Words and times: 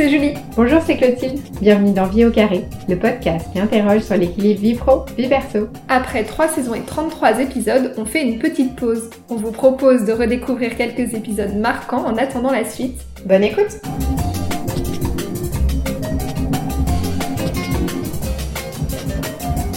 c'est 0.00 0.08
Julie. 0.08 0.32
Bonjour, 0.56 0.80
c'est 0.80 0.96
Clotilde. 0.96 1.38
Bienvenue 1.60 1.92
dans 1.92 2.06
Vie 2.06 2.24
au 2.24 2.30
carré, 2.30 2.64
le 2.88 2.98
podcast 2.98 3.48
qui 3.52 3.60
interroge 3.60 4.00
sur 4.00 4.16
l'équilibre 4.16 4.58
vie 4.58 4.74
pro, 4.74 5.04
vie 5.18 5.28
perso. 5.28 5.68
Après 5.90 6.24
3 6.24 6.48
saisons 6.48 6.72
et 6.72 6.80
33 6.80 7.38
épisodes, 7.40 7.92
on 7.98 8.06
fait 8.06 8.22
une 8.22 8.38
petite 8.38 8.76
pause. 8.76 9.10
On 9.28 9.36
vous 9.36 9.52
propose 9.52 10.06
de 10.06 10.12
redécouvrir 10.14 10.74
quelques 10.74 11.12
épisodes 11.12 11.54
marquants 11.54 12.06
en 12.06 12.16
attendant 12.16 12.50
la 12.50 12.64
suite. 12.64 12.98
Bonne 13.26 13.44
écoute 13.44 13.76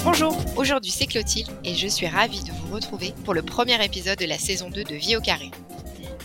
Bonjour, 0.05 0.37
aujourd'hui 0.55 0.91
c'est 0.91 1.07
Clotilde 1.07 1.49
et 1.65 1.75
je 1.75 1.87
suis 1.89 2.07
ravie 2.07 2.45
de 2.45 2.51
vous 2.51 2.73
retrouver 2.73 3.13
pour 3.25 3.33
le 3.33 3.41
premier 3.41 3.83
épisode 3.83 4.19
de 4.19 4.25
la 4.25 4.37
saison 4.37 4.69
2 4.69 4.85
de 4.85 4.95
Vie 4.95 5.17
au 5.17 5.19
carré. 5.19 5.51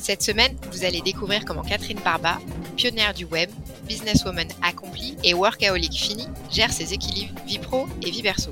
Cette 0.01 0.23
semaine, 0.23 0.57
vous 0.73 0.85
allez 0.85 1.01
découvrir 1.01 1.45
comment 1.45 1.63
Catherine 1.63 2.01
Barba, 2.05 2.39
pionnière 2.77 3.15
du 3.15 3.25
web, 3.25 3.51
businesswoman 3.87 4.49
accomplie 4.63 5.17
et 5.25 5.35
workaholic 5.35 5.93
fini, 5.93 6.27
gère 6.51 6.73
ses 6.73 6.95
équilibres 6.95 7.35
vie 7.47 7.59
pro 7.59 7.87
et 8.03 8.11
vie 8.11 8.23
perso. 8.23 8.51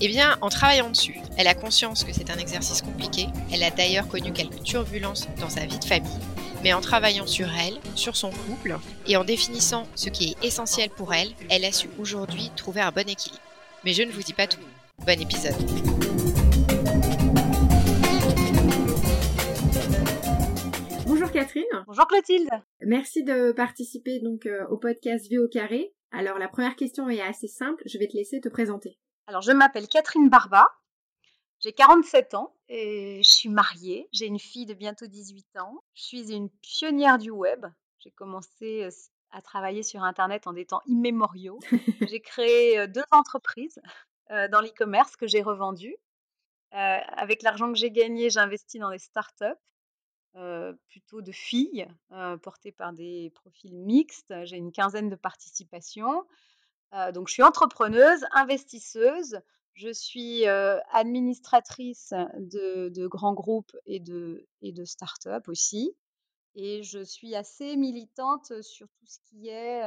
Eh 0.00 0.08
bien, 0.08 0.36
en 0.40 0.48
travaillant 0.48 0.90
dessus, 0.90 1.16
elle 1.36 1.46
a 1.46 1.54
conscience 1.54 2.04
que 2.04 2.12
c'est 2.12 2.30
un 2.30 2.38
exercice 2.38 2.82
compliqué, 2.82 3.28
elle 3.52 3.62
a 3.62 3.70
d'ailleurs 3.70 4.08
connu 4.08 4.32
quelques 4.32 4.62
turbulences 4.62 5.28
dans 5.38 5.50
sa 5.50 5.66
vie 5.66 5.78
de 5.78 5.84
famille, 5.84 6.10
mais 6.62 6.72
en 6.72 6.80
travaillant 6.80 7.26
sur 7.26 7.48
elle, 7.52 7.78
sur 7.94 8.16
son 8.16 8.30
couple, 8.30 8.78
et 9.06 9.16
en 9.16 9.24
définissant 9.24 9.86
ce 9.94 10.08
qui 10.08 10.30
est 10.30 10.46
essentiel 10.46 10.90
pour 10.90 11.14
elle, 11.14 11.32
elle 11.50 11.64
a 11.64 11.72
su 11.72 11.88
aujourd'hui 11.98 12.50
trouver 12.56 12.80
un 12.80 12.92
bon 12.92 13.08
équilibre. 13.08 13.42
Mais 13.84 13.92
je 13.92 14.02
ne 14.02 14.10
vous 14.10 14.22
dis 14.22 14.34
pas 14.34 14.46
tout. 14.46 14.60
Bon 15.06 15.20
épisode. 15.20 15.56
Catherine. 21.60 21.84
Bonjour 21.86 22.06
Clotilde. 22.06 22.50
Merci 22.80 23.24
de 23.24 23.52
participer 23.52 24.20
donc 24.20 24.46
euh, 24.46 24.66
au 24.68 24.76
podcast 24.76 25.26
Vie 25.28 25.38
au 25.38 25.48
carré. 25.48 25.94
Alors 26.10 26.38
la 26.38 26.48
première 26.48 26.76
question 26.76 27.08
est 27.08 27.20
assez 27.20 27.48
simple, 27.48 27.82
je 27.86 27.98
vais 27.98 28.08
te 28.08 28.16
laisser 28.16 28.40
te 28.40 28.48
présenter. 28.48 28.98
Alors 29.26 29.42
je 29.42 29.52
m'appelle 29.52 29.88
Catherine 29.88 30.28
Barba, 30.28 30.66
j'ai 31.60 31.72
47 31.72 32.34
ans 32.34 32.54
et 32.68 33.22
je 33.22 33.28
suis 33.28 33.48
mariée, 33.48 34.08
j'ai 34.12 34.26
une 34.26 34.38
fille 34.38 34.66
de 34.66 34.74
bientôt 34.74 35.06
18 35.06 35.58
ans, 35.58 35.82
je 35.94 36.02
suis 36.02 36.32
une 36.32 36.50
pionnière 36.62 37.18
du 37.18 37.30
web. 37.30 37.66
J'ai 37.98 38.10
commencé 38.10 38.84
euh, 38.84 38.90
à 39.30 39.42
travailler 39.42 39.82
sur 39.82 40.02
Internet 40.02 40.46
en 40.46 40.52
des 40.52 40.66
temps 40.66 40.82
immémoriaux. 40.86 41.60
j'ai 42.08 42.20
créé 42.20 42.78
euh, 42.78 42.86
deux 42.86 43.04
entreprises 43.10 43.80
dans 44.52 44.60
l'e-commerce 44.60 45.16
que 45.16 45.26
j'ai 45.26 45.42
revendues. 45.42 45.96
avec 46.70 47.42
l'argent 47.42 47.72
que 47.72 47.76
j'ai 47.76 47.90
gagné, 47.90 48.30
j'ai 48.30 48.38
investi 48.38 48.78
dans 48.78 48.90
des 48.90 49.00
startups 49.00 49.58
plutôt 50.88 51.22
de 51.22 51.32
filles, 51.32 51.86
portées 52.42 52.72
par 52.72 52.92
des 52.92 53.30
profils 53.34 53.76
mixtes. 53.76 54.34
J'ai 54.44 54.56
une 54.56 54.72
quinzaine 54.72 55.08
de 55.08 55.16
participations. 55.16 56.24
donc, 57.12 57.28
je 57.28 57.34
suis 57.34 57.42
entrepreneuse, 57.42 58.24
investisseuse. 58.32 59.40
Je 59.74 59.92
suis 59.92 60.46
administratrice 60.46 62.12
de, 62.36 63.06
grands 63.06 63.34
groupes 63.34 63.76
et 63.86 64.00
de, 64.00 64.46
et 64.62 64.72
de 64.72 64.84
start-up 64.84 65.48
aussi. 65.48 65.94
Et 66.54 66.82
je 66.82 67.02
suis 67.02 67.34
assez 67.34 67.76
militante 67.76 68.60
sur 68.62 68.88
tout 68.88 69.06
ce 69.06 69.18
qui 69.28 69.48
est 69.48 69.82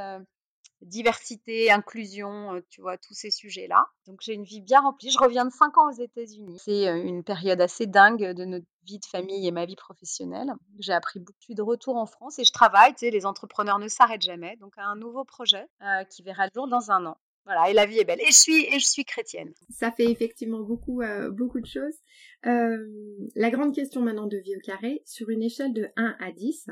diversité, 0.85 1.71
inclusion, 1.71 2.61
tu 2.69 2.81
vois, 2.81 2.97
tous 2.97 3.13
ces 3.13 3.31
sujets-là. 3.31 3.85
Donc 4.07 4.19
j'ai 4.21 4.33
une 4.33 4.43
vie 4.43 4.61
bien 4.61 4.81
remplie. 4.81 5.09
Je 5.09 5.19
reviens 5.19 5.45
de 5.45 5.51
5 5.51 5.77
ans 5.77 5.89
aux 5.89 6.01
États-Unis. 6.01 6.57
C'est 6.63 6.85
une 6.85 7.23
période 7.23 7.61
assez 7.61 7.87
dingue 7.87 8.33
de 8.33 8.45
notre 8.45 8.65
vie 8.85 8.99
de 8.99 9.05
famille 9.05 9.47
et 9.47 9.51
ma 9.51 9.65
vie 9.65 9.75
professionnelle. 9.75 10.51
J'ai 10.79 10.93
appris 10.93 11.19
beaucoup. 11.19 11.53
de 11.53 11.61
retour 11.61 11.95
en 11.97 12.05
France 12.05 12.39
et 12.39 12.43
je 12.43 12.51
travaille. 12.51 12.93
Tu 12.93 12.99
sais, 12.99 13.09
les 13.11 13.25
entrepreneurs 13.25 13.79
ne 13.79 13.87
s'arrêtent 13.87 14.21
jamais. 14.21 14.55
Donc 14.57 14.73
un 14.77 14.95
nouveau 14.95 15.23
projet 15.23 15.65
qui 16.09 16.23
verra 16.23 16.45
le 16.45 16.51
jour 16.53 16.67
dans 16.67 16.91
un 16.91 17.05
an. 17.05 17.17
Voilà, 17.45 17.69
et 17.69 17.73
la 17.73 17.85
vie 17.85 17.99
est 17.99 18.05
belle. 18.05 18.21
Et 18.21 18.27
je 18.27 18.37
suis, 18.37 18.71
je 18.71 18.85
suis 18.85 19.03
chrétienne. 19.03 19.53
Ça 19.69 19.91
fait 19.91 20.09
effectivement 20.09 20.61
beaucoup, 20.61 21.01
beaucoup 21.31 21.59
de 21.59 21.65
choses. 21.65 21.97
la 22.43 23.49
grande 23.49 23.75
question 23.75 24.01
maintenant 24.01 24.27
de 24.27 24.37
vie 24.37 24.55
au 24.55 24.61
carré, 24.61 25.01
sur 25.05 25.29
une 25.29 25.43
échelle 25.43 25.73
de 25.73 25.89
1 25.95 26.15
à 26.19 26.31
10, 26.31 26.69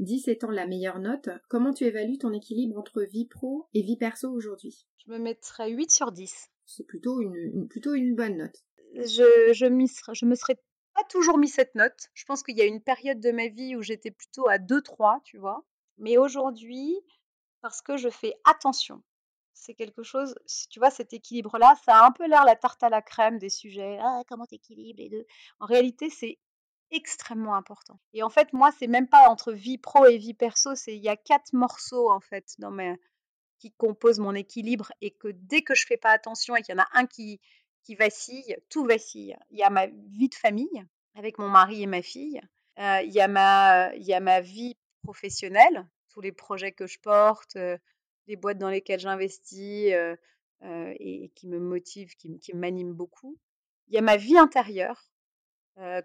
10 0.00 0.28
étant 0.28 0.50
la 0.50 0.66
meilleure 0.66 0.98
note, 0.98 1.28
comment 1.48 1.74
tu 1.74 1.84
évalues 1.84 2.18
ton 2.18 2.32
équilibre 2.32 2.78
entre 2.78 3.02
vie 3.02 3.26
pro 3.26 3.68
et 3.74 3.82
vie 3.82 3.98
perso 3.98 4.30
aujourd'hui? 4.30 4.86
Je 4.98 5.12
me 5.12 5.18
mettrais 5.18 5.70
8 5.70 5.90
sur 5.90 6.10
10. 6.10 6.50
C'est 6.64 6.86
plutôt 6.86 7.20
une, 7.20 7.68
plutôt 7.68 7.94
une 7.94 8.14
bonne 8.14 8.38
note. 8.38 8.64
Je, 8.94 9.52
je, 9.52 9.66
je 10.14 10.24
me 10.26 10.34
serais 10.34 10.56
pas 10.94 11.04
toujours 11.10 11.36
mis 11.36 11.48
cette 11.48 11.74
note. 11.74 12.08
Je 12.14 12.24
pense 12.24 12.42
qu'il 12.42 12.56
y 12.56 12.62
a 12.62 12.66
une 12.66 12.82
période 12.82 13.20
de 13.20 13.30
ma 13.30 13.48
vie 13.48 13.76
où 13.76 13.82
j'étais 13.82 14.10
plutôt 14.10 14.48
à 14.48 14.56
2-3, 14.58 15.20
tu 15.22 15.36
vois. 15.36 15.64
Mais 15.98 16.16
aujourd'hui, 16.16 16.96
parce 17.60 17.82
que 17.82 17.98
je 17.98 18.08
fais 18.08 18.34
attention, 18.44 19.02
c'est 19.52 19.74
quelque 19.74 20.02
chose, 20.02 20.34
tu 20.70 20.78
vois, 20.78 20.90
cet 20.90 21.12
équilibre-là, 21.12 21.74
ça 21.84 21.98
a 21.98 22.06
un 22.06 22.12
peu 22.12 22.26
l'air 22.26 22.44
la 22.44 22.56
tarte 22.56 22.82
à 22.82 22.88
la 22.88 23.02
crème 23.02 23.38
des 23.38 23.50
sujets. 23.50 23.98
Ah, 24.00 24.22
comment 24.26 24.46
t'équilibres 24.46 24.98
les 24.98 25.10
deux? 25.10 25.26
En 25.58 25.66
réalité, 25.66 26.08
c'est 26.08 26.38
extrêmement 26.90 27.54
important. 27.54 27.98
Et 28.12 28.22
en 28.22 28.30
fait, 28.30 28.52
moi, 28.52 28.70
c'est 28.78 28.86
même 28.86 29.08
pas 29.08 29.28
entre 29.28 29.52
vie 29.52 29.78
pro 29.78 30.06
et 30.06 30.18
vie 30.18 30.34
perso, 30.34 30.74
c'est 30.74 30.94
il 30.96 31.02
y 31.02 31.08
a 31.08 31.16
quatre 31.16 31.52
morceaux 31.52 32.10
en 32.10 32.20
fait 32.20 32.54
dans 32.58 32.70
mes, 32.70 32.96
qui 33.58 33.72
composent 33.72 34.18
mon 34.18 34.34
équilibre 34.34 34.92
et 35.00 35.12
que 35.12 35.28
dès 35.28 35.62
que 35.62 35.74
je 35.74 35.86
fais 35.86 35.96
pas 35.96 36.10
attention 36.10 36.56
et 36.56 36.62
qu'il 36.62 36.74
y 36.74 36.78
en 36.78 36.82
a 36.82 36.88
un 36.94 37.06
qui 37.06 37.40
qui 37.84 37.94
vacille, 37.94 38.56
tout 38.68 38.84
vacille. 38.84 39.36
Il 39.50 39.58
y 39.58 39.62
a 39.62 39.70
ma 39.70 39.86
vie 39.86 40.28
de 40.28 40.34
famille 40.34 40.84
avec 41.14 41.38
mon 41.38 41.48
mari 41.48 41.82
et 41.82 41.86
ma 41.86 42.02
fille. 42.02 42.40
Euh, 42.78 43.00
il 43.02 43.12
y 43.12 43.20
a 43.20 43.28
ma 43.28 43.94
il 43.94 44.02
y 44.02 44.12
a 44.12 44.20
ma 44.20 44.40
vie 44.40 44.76
professionnelle, 45.02 45.88
tous 46.08 46.20
les 46.20 46.32
projets 46.32 46.72
que 46.72 46.86
je 46.86 46.98
porte, 46.98 47.56
euh, 47.56 47.78
les 48.26 48.36
boîtes 48.36 48.58
dans 48.58 48.68
lesquelles 48.68 49.00
j'investis 49.00 49.92
euh, 49.92 50.16
et, 50.62 51.30
qui 51.34 51.48
me 51.48 51.58
motivent, 51.58 52.14
qui, 52.16 52.38
qui 52.38 52.54
m'animent 52.54 52.92
beaucoup. 52.92 53.38
Il 53.88 53.94
y 53.94 53.98
a 53.98 54.02
ma 54.02 54.16
vie 54.16 54.36
intérieure 54.36 55.09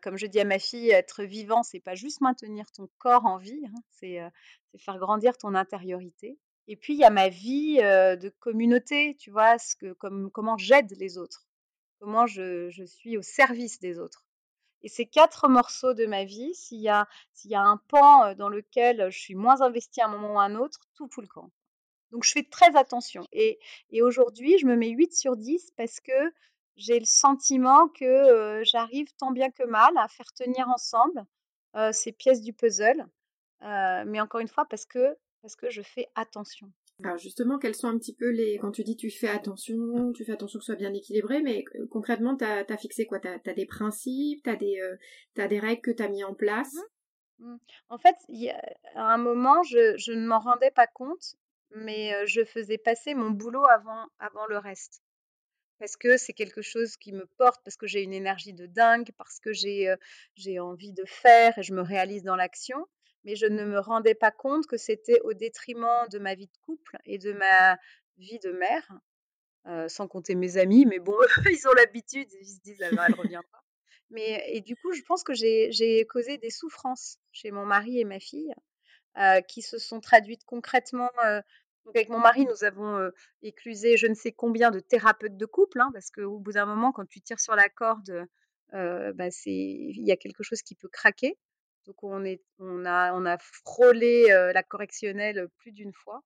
comme 0.01 0.17
je 0.17 0.27
dis 0.27 0.39
à 0.39 0.45
ma 0.45 0.59
fille, 0.59 0.89
être 0.89 1.23
vivant, 1.23 1.63
c'est 1.63 1.79
pas 1.79 1.95
juste 1.95 2.21
maintenir 2.21 2.71
ton 2.71 2.89
corps 2.97 3.25
en 3.25 3.37
vie, 3.37 3.65
hein, 3.67 3.81
c'est 3.91 4.19
faire 4.77 4.97
grandir 4.97 5.37
ton 5.37 5.55
intériorité. 5.55 6.37
Et 6.67 6.75
puis 6.75 6.93
il 6.93 6.99
y 6.99 7.03
a 7.03 7.09
ma 7.09 7.29
vie 7.29 7.77
de 7.77 8.29
communauté, 8.39 9.15
tu 9.19 9.31
vois, 9.31 9.57
ce 9.57 9.75
que, 9.75 9.93
comme, 9.93 10.31
comment 10.31 10.57
j'aide 10.57 10.91
les 10.97 11.17
autres, 11.17 11.47
comment 11.99 12.25
je, 12.27 12.69
suis 12.85 13.17
au 13.17 13.21
service 13.21 13.79
des 13.79 13.99
autres. 13.99 14.25
Et 14.81 14.89
ces 14.89 15.05
quatre 15.05 15.47
morceaux 15.49 15.93
de 15.93 16.05
ma 16.05 16.25
vie, 16.25 16.53
s'il 16.53 16.79
y, 16.79 16.89
a, 16.89 17.07
a 17.53 17.59
un 17.59 17.77
pan 17.87 18.35
dans 18.35 18.49
lequel 18.49 19.09
je 19.09 19.17
suis 19.17 19.35
moins 19.35 19.61
investie 19.61 20.01
à 20.01 20.05
un 20.05 20.09
moment 20.09 20.35
ou 20.35 20.39
à 20.39 20.43
un 20.43 20.55
autre, 20.55 20.79
tout 20.93 21.07
fout 21.07 21.23
le 21.23 21.27
camp. 21.27 21.49
Donc 22.11 22.23
je 22.23 22.31
fais 22.31 22.43
très 22.43 22.75
attention. 22.77 23.25
Et, 23.31 23.59
et 23.89 24.01
aujourd'hui, 24.01 24.57
je 24.59 24.67
me 24.67 24.75
mets 24.75 24.89
8 24.89 25.13
sur 25.13 25.37
10 25.37 25.71
parce 25.75 25.99
que 25.99 26.33
j'ai 26.75 26.99
le 26.99 27.05
sentiment 27.05 27.87
que 27.87 28.61
j'arrive 28.63 29.07
tant 29.17 29.31
bien 29.31 29.49
que 29.51 29.63
mal 29.63 29.97
à 29.97 30.07
faire 30.07 30.31
tenir 30.33 30.67
ensemble 30.69 31.25
ces 31.91 32.11
pièces 32.11 32.41
du 32.41 32.53
puzzle. 32.53 33.05
mais 33.61 34.19
encore 34.19 34.41
une 34.41 34.47
fois, 34.47 34.65
parce 34.65 34.85
que, 34.85 35.15
parce 35.41 35.55
que 35.55 35.69
je 35.69 35.81
fais 35.81 36.07
attention. 36.15 36.71
Alors 37.03 37.17
justement, 37.17 37.59
quels 37.59 37.75
sont 37.75 37.89
un 37.89 37.97
petit 37.97 38.15
peu 38.15 38.29
les... 38.29 38.57
Quand 38.57 38.71
tu 38.71 38.83
dis 38.83 38.95
tu 38.95 39.11
fais 39.11 39.27
attention, 39.27 40.13
tu 40.13 40.23
fais 40.23 40.31
attention 40.31 40.59
que 40.59 40.65
ce 40.65 40.71
soit 40.71 40.79
bien 40.79 40.93
équilibré, 40.93 41.41
mais 41.41 41.65
concrètement, 41.91 42.37
tu 42.37 42.45
as, 42.45 42.77
fixé 42.77 43.05
quoi? 43.05 43.19
Tu 43.19 43.27
as, 43.27 43.53
des 43.53 43.65
principes, 43.65 44.43
tu 44.43 44.49
as, 44.49 44.55
des, 44.55 44.79
as 45.37 45.47
des 45.47 45.59
règles 45.59 45.81
que 45.81 45.91
tu 45.91 46.03
as 46.03 46.07
mis 46.07 46.23
en 46.23 46.33
place? 46.33 46.73
Mmh. 46.73 46.81
Mmh. 47.37 47.57
En 47.89 47.97
fait, 47.97 48.15
y 48.29 48.49
a, 48.49 48.61
à 48.95 49.13
un 49.13 49.17
moment, 49.17 49.61
je, 49.63 49.97
je 49.97 50.13
ne 50.13 50.25
m'en 50.25 50.39
rendais 50.39 50.71
pas 50.71 50.87
compte, 50.87 51.35
mais 51.71 52.13
je 52.25 52.45
faisais 52.45 52.77
passer 52.77 53.13
mon 53.13 53.31
boulot 53.31 53.65
avant, 53.65 54.07
avant 54.19 54.45
le 54.45 54.57
reste 54.57 55.01
parce 55.79 55.97
que 55.97 56.17
c'est 56.17 56.33
quelque 56.33 56.61
chose 56.61 56.97
qui 56.97 57.11
me 57.11 57.25
porte, 57.37 57.61
parce 57.63 57.77
que 57.77 57.87
j'ai 57.87 58.01
une 58.01 58.13
énergie 58.13 58.53
de 58.53 58.66
dingue, 58.66 59.09
parce 59.17 59.39
que 59.39 59.53
j'ai 59.53 60.59
envie 60.59 60.93
de 60.93 61.03
faire 61.05 61.57
et 61.57 61.63
je 61.63 61.73
me 61.73 61.81
réalise 61.81 62.23
dans 62.23 62.35
l'action. 62.35 62.85
Mais 63.23 63.35
je 63.35 63.47
ne 63.47 63.66
me 63.66 63.79
rendais 63.79 64.13
pas 64.13 64.31
compte 64.31 64.67
que 64.67 64.77
c'était 64.77 65.19
au 65.22 65.33
détriment 65.33 66.07
de 66.11 66.19
ma 66.19 66.35
vie 66.35 66.45
de 66.45 66.57
couple 66.61 66.97
et 67.05 67.17
de 67.17 67.33
ma 67.33 67.77
vie 68.17 68.39
de 68.39 68.51
mère, 68.51 68.87
sans 69.89 70.07
compter 70.07 70.35
mes 70.35 70.57
amis. 70.57 70.85
Mais 70.85 70.99
bon, 70.99 71.17
ils 71.51 71.67
ont 71.67 71.73
l'habitude, 71.73 72.28
ils 72.39 72.47
se 72.47 72.59
disent, 72.61 72.81
elle, 72.81 72.99
elle 73.07 73.16
reviendra. 73.16 73.63
Mais, 74.11 74.43
et 74.49 74.61
du 74.61 74.75
coup, 74.75 74.93
je 74.93 75.01
pense 75.01 75.23
que 75.23 75.33
j'ai 75.33 76.05
causé 76.07 76.37
des 76.37 76.51
souffrances 76.51 77.17
chez 77.31 77.51
mon 77.51 77.66
mari 77.66 77.99
et 77.99 78.05
ma 78.05 78.19
fille, 78.19 78.53
qui 79.47 79.61
se 79.61 79.78
sont 79.78 79.99
traduites 79.99 80.45
concrètement 80.45 81.09
avec 81.90 82.09
mon 82.09 82.20
mari, 82.20 82.46
nous 82.46 82.64
avons 82.64 83.11
éclusé 83.41 83.97
je 83.97 84.08
ne 84.08 84.14
sais 84.14 84.32
combien 84.32 84.72
de 84.72 84.79
thérapeutes 84.79 85.37
de 85.37 85.46
couple, 85.46 85.82
hein, 85.82 85.90
parce 85.93 86.11
qu'au 86.11 86.40
bout 86.40 86.53
d'un 86.53 86.66
moment, 86.66 86.91
quand 86.91 87.05
tu 87.05 87.22
tires 87.22 87.40
sur 87.40 87.55
la 87.55 87.70
corde, 87.70 88.28
bah, 88.72 89.28
il 89.46 90.03
y 90.05 90.11
a 90.11 90.17
quelque 90.17 90.43
chose 90.43 90.61
qui 90.61 90.76
peut 90.76 90.90
craquer. 90.90 91.37
Donc 91.85 92.03
on, 92.03 92.26
est, 92.26 92.41
on 92.59 92.85
a 92.85 93.37
frôlé 93.40 94.28
la 94.28 94.64
correctionnelle 94.64 95.47
plus 95.58 95.72
d'une 95.72 95.93
fois. 95.93 96.23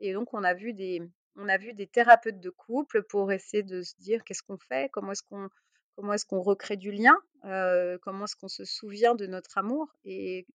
Et 0.00 0.12
donc 0.12 0.34
on 0.34 0.44
a 0.44 0.54
vu 0.54 0.74
des, 0.74 1.02
on 1.36 1.48
a 1.48 1.56
vu 1.56 1.72
des 1.72 1.86
thérapeutes 1.86 2.40
de 2.40 2.50
couple 2.50 3.02
pour 3.02 3.32
essayer 3.32 3.62
de 3.62 3.82
se 3.82 3.94
dire 3.98 4.22
qu'est-ce 4.24 4.42
qu'on 4.42 4.58
fait, 4.58 4.90
comment 4.90 5.12
est-ce 5.12 5.22
qu'on 5.22 5.48
comment 5.96 6.12
est-ce 6.12 6.26
qu'on 6.26 6.40
recrée 6.40 6.76
du 6.76 6.92
lien, 6.92 7.16
comment 7.42 8.24
est-ce 8.24 8.36
qu'on 8.36 8.48
se 8.48 8.64
souvient 8.64 9.14
de 9.16 9.26
notre 9.26 9.58
amour 9.58 9.88
et 10.04 10.46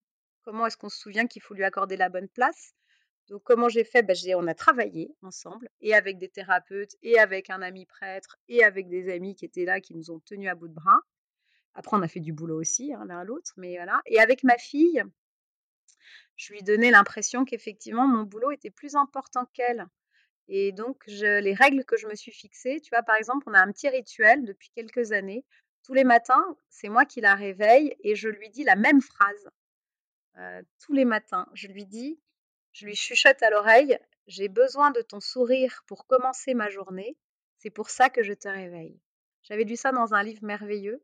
comment 0.44 0.66
est-ce 0.66 0.78
qu'on 0.78 0.90
se 0.90 1.00
souvient 1.00 1.28
qu'il 1.28 1.42
faut 1.42 1.54
lui 1.54 1.66
accorder 1.66 1.98
la 1.98 2.08
bonne 2.08 2.30
place 2.30 2.74
Donc, 3.28 3.44
comment 3.44 3.70
j'ai 3.70 3.84
fait? 3.84 4.04
Ben, 4.04 4.16
On 4.36 4.48
a 4.48 4.54
travaillé 4.54 5.16
ensemble, 5.22 5.70
et 5.81 5.94
avec 5.94 6.18
des 6.18 6.30
thérapeutes, 6.30 6.96
et 7.02 7.20
avec 7.20 7.50
un 7.50 7.62
ami 7.62 7.86
prêtre, 7.86 8.38
et 8.50 8.64
avec 8.64 8.90
des 8.90 9.12
amis 9.12 9.36
qui 9.36 9.46
étaient 9.46 9.66
là, 9.66 9.80
qui 9.80 9.96
nous 9.96 10.12
ont 10.12 10.20
tenus 10.20 10.50
à 10.50 10.56
bout 10.56 10.68
de 10.68 10.74
bras. 10.74 11.00
Après, 11.75 11.98
on 11.98 12.02
a 12.02 12.08
fait 12.08 12.20
du 12.20 12.34
boulot 12.34 12.60
aussi, 12.60 12.94
hein, 12.94 13.06
l'un 13.08 13.24
l'autre, 13.24 13.54
mais 13.58 13.75
voilà. 13.75 14.02
Et 14.06 14.20
avec 14.20 14.44
ma 14.44 14.58
fille, 14.58 15.04
je 16.36 16.54
lui 16.54 16.62
donnais 16.64 16.92
l'impression 16.92 17.46
qu'effectivement, 17.46 18.08
mon 18.08 18.24
boulot 18.24 18.52
était 18.52 18.70
plus 18.70 18.96
important 18.96 19.46
qu'elle. 19.54 19.88
Et 20.48 20.72
donc, 20.72 21.04
je, 21.08 21.40
les 21.40 21.54
règles 21.54 21.86
que 21.86 21.98
je 21.98 22.08
me 22.08 22.16
suis 22.16 22.31
fixées, 22.31 22.81
tu 22.81 22.90
vois, 22.90 23.04
par 23.04 23.16
exemple, 23.16 23.46
on 23.48 23.54
a 23.54 23.60
un 23.60 23.72
petit 23.72 23.90
rituel 23.90 24.44
depuis 24.44 24.70
quelques 24.75 25.12
années. 25.12 25.46
Tous 25.84 25.94
les 25.94 26.04
matins, 26.04 26.58
c'est 26.70 26.90
moi 26.90 27.06
qui 27.06 27.22
la 27.22 27.36
réveille 27.36 27.96
et 28.04 28.16
je 28.16 28.30
lui 28.30 28.50
dis 28.50 28.64
la 28.64 28.75
même 28.75 29.02
phrase. 29.02 29.50
Euh, 30.38 30.62
tous 30.80 30.94
les 30.94 31.06
matins, 31.06 31.48
je 31.54 31.68
lui 31.68 31.86
dis, 31.86 32.20
je 32.74 32.86
lui 32.86 32.96
chuchote 32.96 33.42
à 33.42 33.50
l'oreille, 33.50 33.98
j'ai 34.28 34.50
besoin 34.50 34.92
de 34.92 35.02
ton 35.02 35.20
sourire 35.20 35.84
pour 35.88 36.06
commencer 36.06 36.54
ma 36.54 36.70
journée. 36.70 37.18
C'est 37.58 37.70
pour 37.70 37.90
ça 37.90 38.10
que 38.10 38.24
je 38.24 38.34
te 38.34 38.48
réveille. 38.48 39.00
J'avais 39.44 39.64
lu 39.64 39.75
ça 39.75 39.92
dans 39.92 40.14
un 40.14 40.24
livre 40.24 40.44
merveilleux. 40.44 41.04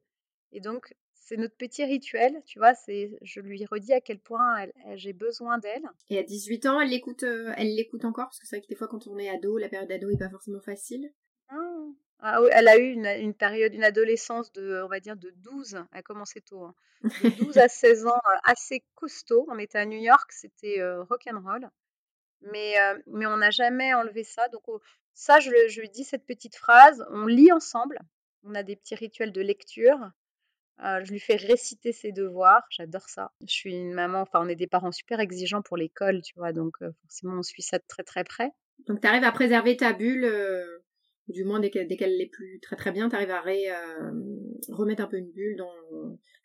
Et 0.52 0.62
donc, 0.62 0.94
c'est 1.14 1.38
notre 1.38 1.56
petit 1.56 1.86
rituel, 1.86 2.42
tu 2.46 2.58
vois, 2.58 2.74
c'est 2.74 3.12
je 3.22 3.40
lui 3.40 3.64
redis 3.66 3.94
à 3.94 4.02
quel 4.02 4.20
point 4.20 4.66
j'ai 4.96 5.14
besoin 5.14 5.60
d'elle. 5.60 5.84
Et 6.10 6.18
à 6.18 6.24
18 6.24 6.66
ans, 6.66 6.82
elle 6.82 6.90
l'écoute 6.90 7.24
euh, 7.24 7.54
elle 7.56 7.76
l'écoute 7.76 8.04
encore? 8.04 8.26
Parce 8.26 8.40
que 8.40 8.48
c'est 8.48 8.56
vrai 8.56 8.64
que 8.64 8.68
des 8.68 8.76
fois 8.76 8.88
quand 8.88 9.06
on 9.08 9.18
est 9.20 9.30
ado, 9.30 9.58
la 9.58 9.70
période 9.70 9.90
d'ado 9.90 10.10
est 10.10 10.18
pas 10.18 10.30
forcément 10.30 10.62
facile. 10.62 11.14
Elle 12.22 12.68
a 12.68 12.78
eu 12.78 12.92
une, 12.92 13.34
période, 13.34 13.74
une 13.74 13.84
adolescence 13.84 14.52
de, 14.52 14.82
on 14.84 14.88
va 14.88 15.00
dire, 15.00 15.16
de 15.16 15.32
12, 15.38 15.76
elle 15.76 16.00
a 16.00 16.02
commencé 16.02 16.42
tôt, 16.42 16.64
hein. 16.64 16.76
de 17.04 17.30
12 17.46 17.58
à 17.58 17.68
16 17.68 18.08
ans, 18.08 18.22
euh, 18.28 18.38
assez 18.44 18.84
costaud. 18.96 19.46
On 19.50 19.58
était 19.58 19.78
à 19.78 19.86
New 19.86 20.00
York, 20.00 20.32
c'était 20.32 20.80
euh, 20.80 21.04
rock'n'roll. 21.04 21.70
Mais, 22.42 22.76
mais 23.08 23.26
on 23.26 23.36
n'a 23.36 23.50
jamais 23.50 23.94
enlevé 23.94 24.24
ça. 24.24 24.48
Donc, 24.48 24.64
ça, 25.14 25.42
je, 25.42 25.50
lui 25.80 25.90
dis 25.90 26.06
cette 26.06 26.26
petite 26.26 26.56
phrase. 26.56 27.06
On 27.10 27.26
lit 27.26 27.52
ensemble. 27.52 28.00
On 28.44 28.56
a 28.56 28.64
des 28.64 28.78
petits 28.78 28.96
rituels 28.96 29.34
de 29.34 29.42
lecture. 29.42 30.00
Euh, 30.84 31.04
je 31.04 31.12
lui 31.12 31.20
fais 31.20 31.36
réciter 31.36 31.92
ses 31.92 32.14
devoirs, 32.14 32.64
j'adore 32.70 33.10
ça. 33.10 33.32
Je 33.42 33.54
suis 33.54 33.76
une 33.76 33.94
maman, 33.94 34.22
enfin 34.22 34.40
on 34.42 34.48
est 34.48 34.56
des 34.56 34.68
parents 34.68 34.94
super 34.94 35.20
exigeants 35.20 35.62
pour 35.62 35.76
l'école, 35.76 36.22
tu 36.22 36.34
vois, 36.38 36.54
donc 36.54 36.76
euh, 36.82 36.92
forcément 37.02 37.40
on 37.40 37.44
suit 37.44 37.62
ça 37.62 37.80
de 37.80 37.84
très 37.86 38.04
très 38.04 38.24
près. 38.24 38.52
Donc 38.88 39.02
tu 39.02 39.08
arrives 39.08 39.26
à 39.26 39.34
préserver 39.34 39.76
ta 39.76 39.92
bulle, 39.92 40.24
euh, 40.24 40.80
du 41.30 41.44
moins 41.44 41.60
dès 41.60 41.70
qu'elle, 41.70 41.92
est 41.92 42.32
plus 42.32 42.60
très 42.60 42.76
très 42.76 42.92
bien, 42.92 43.10
tu 43.10 43.16
arrives 43.16 43.32
à 43.32 43.42
remettre 44.70 45.04
un 45.04 45.08
peu 45.08 45.18
une 45.18 45.32
bulle 45.32 45.56
dans, 45.56 45.72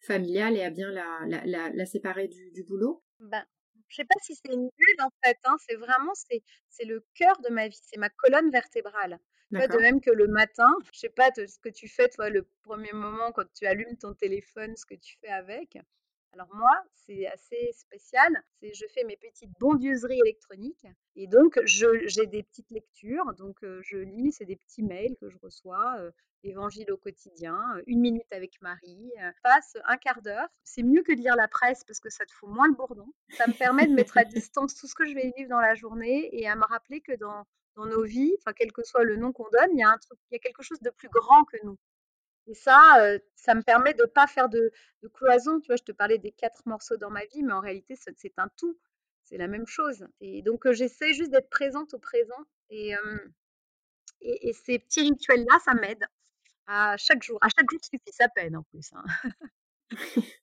familiale 0.00 0.56
et 0.56 0.62
à 0.62 0.70
bien 0.70 0.90
la, 0.90 1.70
la, 1.72 1.86
séparer 1.86 2.28
du, 2.28 2.50
du 2.52 2.62
boulot? 2.62 3.02
Ben, 3.20 3.44
je 3.88 3.96
sais 3.96 4.04
pas 4.04 4.16
si 4.22 4.34
c'est 4.34 4.52
une 4.52 4.68
bulle 4.68 5.02
en 5.02 5.10
fait, 5.24 5.36
hein, 5.44 5.56
c'est 5.68 5.76
vraiment 5.76 6.14
c'est, 6.14 6.42
c'est 6.68 6.84
le 6.84 7.04
cœur 7.14 7.40
de 7.42 7.52
ma 7.52 7.68
vie, 7.68 7.80
c'est 7.82 7.98
ma 7.98 8.10
colonne 8.10 8.50
vertébrale. 8.50 9.18
De 9.50 9.80
même 9.80 10.00
que 10.00 10.10
le 10.10 10.26
matin, 10.26 10.66
je 10.92 10.98
sais 10.98 11.08
pas 11.08 11.30
ce 11.36 11.58
que 11.60 11.68
tu 11.68 11.86
fais, 11.86 12.08
toi, 12.08 12.28
le 12.28 12.48
premier 12.64 12.92
moment 12.92 13.30
quand 13.30 13.44
tu 13.54 13.66
allumes 13.66 13.96
ton 14.00 14.12
téléphone, 14.12 14.74
ce 14.76 14.84
que 14.84 14.96
tu 14.96 15.16
fais 15.20 15.28
avec. 15.28 15.78
Alors 16.34 16.52
moi, 16.52 16.82
c'est 16.94 17.26
assez 17.28 17.70
spécial. 17.72 18.42
C'est 18.60 18.74
je 18.74 18.86
fais 18.92 19.04
mes 19.04 19.16
petites 19.16 19.52
bondieuseries 19.60 20.18
électroniques 20.18 20.86
et 21.14 21.28
donc 21.28 21.60
j'ai 21.64 22.26
des 22.26 22.42
petites 22.42 22.70
lectures. 22.70 23.32
Donc 23.38 23.58
je 23.62 23.98
lis, 23.98 24.32
c'est 24.32 24.44
des 24.44 24.56
petits 24.56 24.82
mails 24.82 25.16
que 25.20 25.30
je 25.30 25.38
reçois. 25.38 25.96
Évangile 26.42 26.92
au 26.92 26.98
quotidien, 26.98 27.58
une 27.86 28.00
minute 28.00 28.30
avec 28.30 28.60
Marie, 28.60 29.12
passe 29.42 29.78
un 29.86 29.96
quart 29.96 30.20
d'heure. 30.20 30.48
C'est 30.62 30.82
mieux 30.82 31.02
que 31.02 31.12
de 31.12 31.18
lire 31.18 31.36
la 31.36 31.48
presse 31.48 31.84
parce 31.84 32.00
que 32.00 32.10
ça 32.10 32.26
te 32.26 32.32
fout 32.32 32.50
moins 32.50 32.66
le 32.66 32.74
bourdon. 32.74 33.06
Ça 33.30 33.46
me 33.46 33.54
permet 33.54 33.86
de 33.86 33.94
mettre 33.94 34.18
à 34.18 34.24
distance 34.24 34.74
tout 34.74 34.86
ce 34.86 34.94
que 34.94 35.06
je 35.06 35.14
vais 35.14 35.32
vivre 35.36 35.48
dans 35.48 35.60
la 35.60 35.74
journée 35.74 36.28
et 36.32 36.46
à 36.46 36.56
me 36.56 36.64
rappeler 36.64 37.00
que 37.00 37.16
dans 37.16 37.46
dans 37.76 37.86
nos 37.86 38.04
vies, 38.04 38.34
enfin 38.38 38.52
quel 38.52 38.72
que 38.72 38.82
soit 38.82 39.04
le 39.04 39.16
nom 39.16 39.32
qu'on 39.32 39.48
donne, 39.50 39.70
il 39.72 39.78
y 39.78 39.82
a 39.82 39.88
un 39.88 39.98
truc, 39.98 40.18
il 40.30 40.34
y 40.34 40.36
a 40.36 40.38
quelque 40.38 40.62
chose 40.62 40.80
de 40.80 40.90
plus 40.90 41.08
grand 41.08 41.44
que 41.44 41.56
nous. 41.64 41.78
Et 42.46 42.54
ça, 42.54 42.98
euh, 43.00 43.18
ça 43.36 43.54
me 43.54 43.62
permet 43.62 43.94
de 43.94 44.02
ne 44.02 44.06
pas 44.06 44.26
faire 44.26 44.48
de, 44.48 44.72
cloison. 45.14 45.60
Tu 45.60 45.68
vois, 45.68 45.76
je 45.76 45.82
te 45.82 45.92
parlais 45.92 46.18
des 46.18 46.32
quatre 46.32 46.62
morceaux 46.66 46.96
dans 46.96 47.10
ma 47.10 47.24
vie, 47.26 47.42
mais 47.42 47.52
en 47.52 47.60
réalité, 47.60 47.94
c'est 47.96 48.38
un 48.38 48.48
tout. 48.56 48.78
C'est 49.22 49.38
la 49.38 49.48
même 49.48 49.66
chose. 49.66 50.06
Et 50.20 50.42
donc, 50.42 50.66
euh, 50.66 50.72
j'essaie 50.72 51.14
juste 51.14 51.30
d'être 51.30 51.48
présente 51.48 51.94
au 51.94 51.98
présent. 51.98 52.44
Et, 52.68 52.94
euh, 52.94 53.18
et, 54.20 54.52
ces 54.52 54.78
petits 54.78 55.02
rituels-là, 55.02 55.58
ça 55.64 55.74
m'aide 55.74 56.04
à 56.66 56.96
chaque 56.98 57.22
jour. 57.22 57.38
À 57.40 57.48
chaque 57.48 57.70
jour 57.70 57.80
suffit 57.82 58.12
sa 58.12 58.28
peine 58.28 58.56
en 58.56 58.62
plus. 58.64 58.92
Hein. 58.92 59.04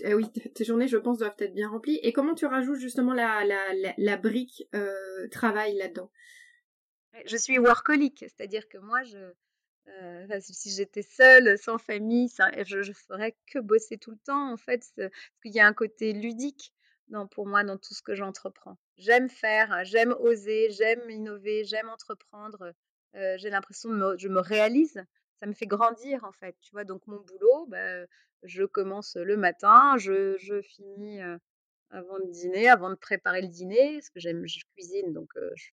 Eh 0.00 0.14
oui, 0.14 0.30
tes 0.30 0.64
journées, 0.64 0.88
je 0.88 0.96
pense, 0.96 1.18
doivent 1.18 1.34
être 1.38 1.52
bien 1.52 1.68
remplies. 1.68 1.98
Et 2.02 2.12
comment 2.14 2.34
tu 2.34 2.46
rajoutes 2.46 2.78
justement 2.78 3.12
la, 3.12 3.44
la, 3.44 3.92
la, 3.98 4.16
brique 4.16 4.66
travail 5.30 5.76
là-dedans? 5.76 6.10
Je 7.26 7.36
suis 7.36 7.58
workaholic, 7.58 8.20
c'est-à-dire 8.20 8.66
que 8.68 8.78
moi, 8.78 9.02
je, 9.02 9.34
euh, 9.88 10.26
si 10.40 10.70
j'étais 10.70 11.02
seule, 11.02 11.58
sans 11.58 11.78
famille, 11.78 12.28
je, 12.64 12.82
je 12.82 12.92
ferais 12.92 13.36
que 13.46 13.58
bosser 13.58 13.98
tout 13.98 14.10
le 14.10 14.18
temps, 14.18 14.52
en 14.52 14.56
fait, 14.56 14.82
parce 15.40 15.52
y 15.52 15.60
a 15.60 15.66
un 15.66 15.72
côté 15.72 16.12
ludique 16.12 16.72
pour 17.30 17.46
moi 17.46 17.64
dans 17.64 17.76
tout 17.76 17.94
ce 17.94 18.02
que 18.02 18.14
j'entreprends. 18.14 18.78
J'aime 18.96 19.28
faire, 19.28 19.84
j'aime 19.84 20.14
oser, 20.20 20.70
j'aime 20.70 21.08
innover, 21.10 21.64
j'aime 21.64 21.88
entreprendre. 21.88 22.72
Euh, 23.14 23.36
j'ai 23.38 23.50
l'impression 23.50 23.90
de 23.90 24.16
je 24.18 24.28
me 24.28 24.40
réalise, 24.40 25.04
ça 25.38 25.46
me 25.46 25.52
fait 25.52 25.66
grandir 25.66 26.24
en 26.24 26.32
fait. 26.32 26.56
Tu 26.60 26.72
vois, 26.72 26.84
donc 26.84 27.06
mon 27.06 27.20
boulot, 27.20 27.66
bah, 27.68 28.04
je 28.42 28.64
commence 28.64 29.16
le 29.16 29.36
matin, 29.36 29.96
je, 29.98 30.36
je 30.38 30.60
finis 30.62 31.22
euh, 31.22 31.38
avant 31.90 32.18
de 32.18 32.30
dîner, 32.30 32.68
avant 32.68 32.90
de 32.90 32.96
préparer 32.96 33.42
le 33.42 33.48
dîner, 33.48 33.94
parce 33.94 34.10
que 34.10 34.20
j'aime, 34.20 34.46
je 34.46 34.60
cuisine, 34.74 35.12
donc 35.12 35.30
je 35.54 35.70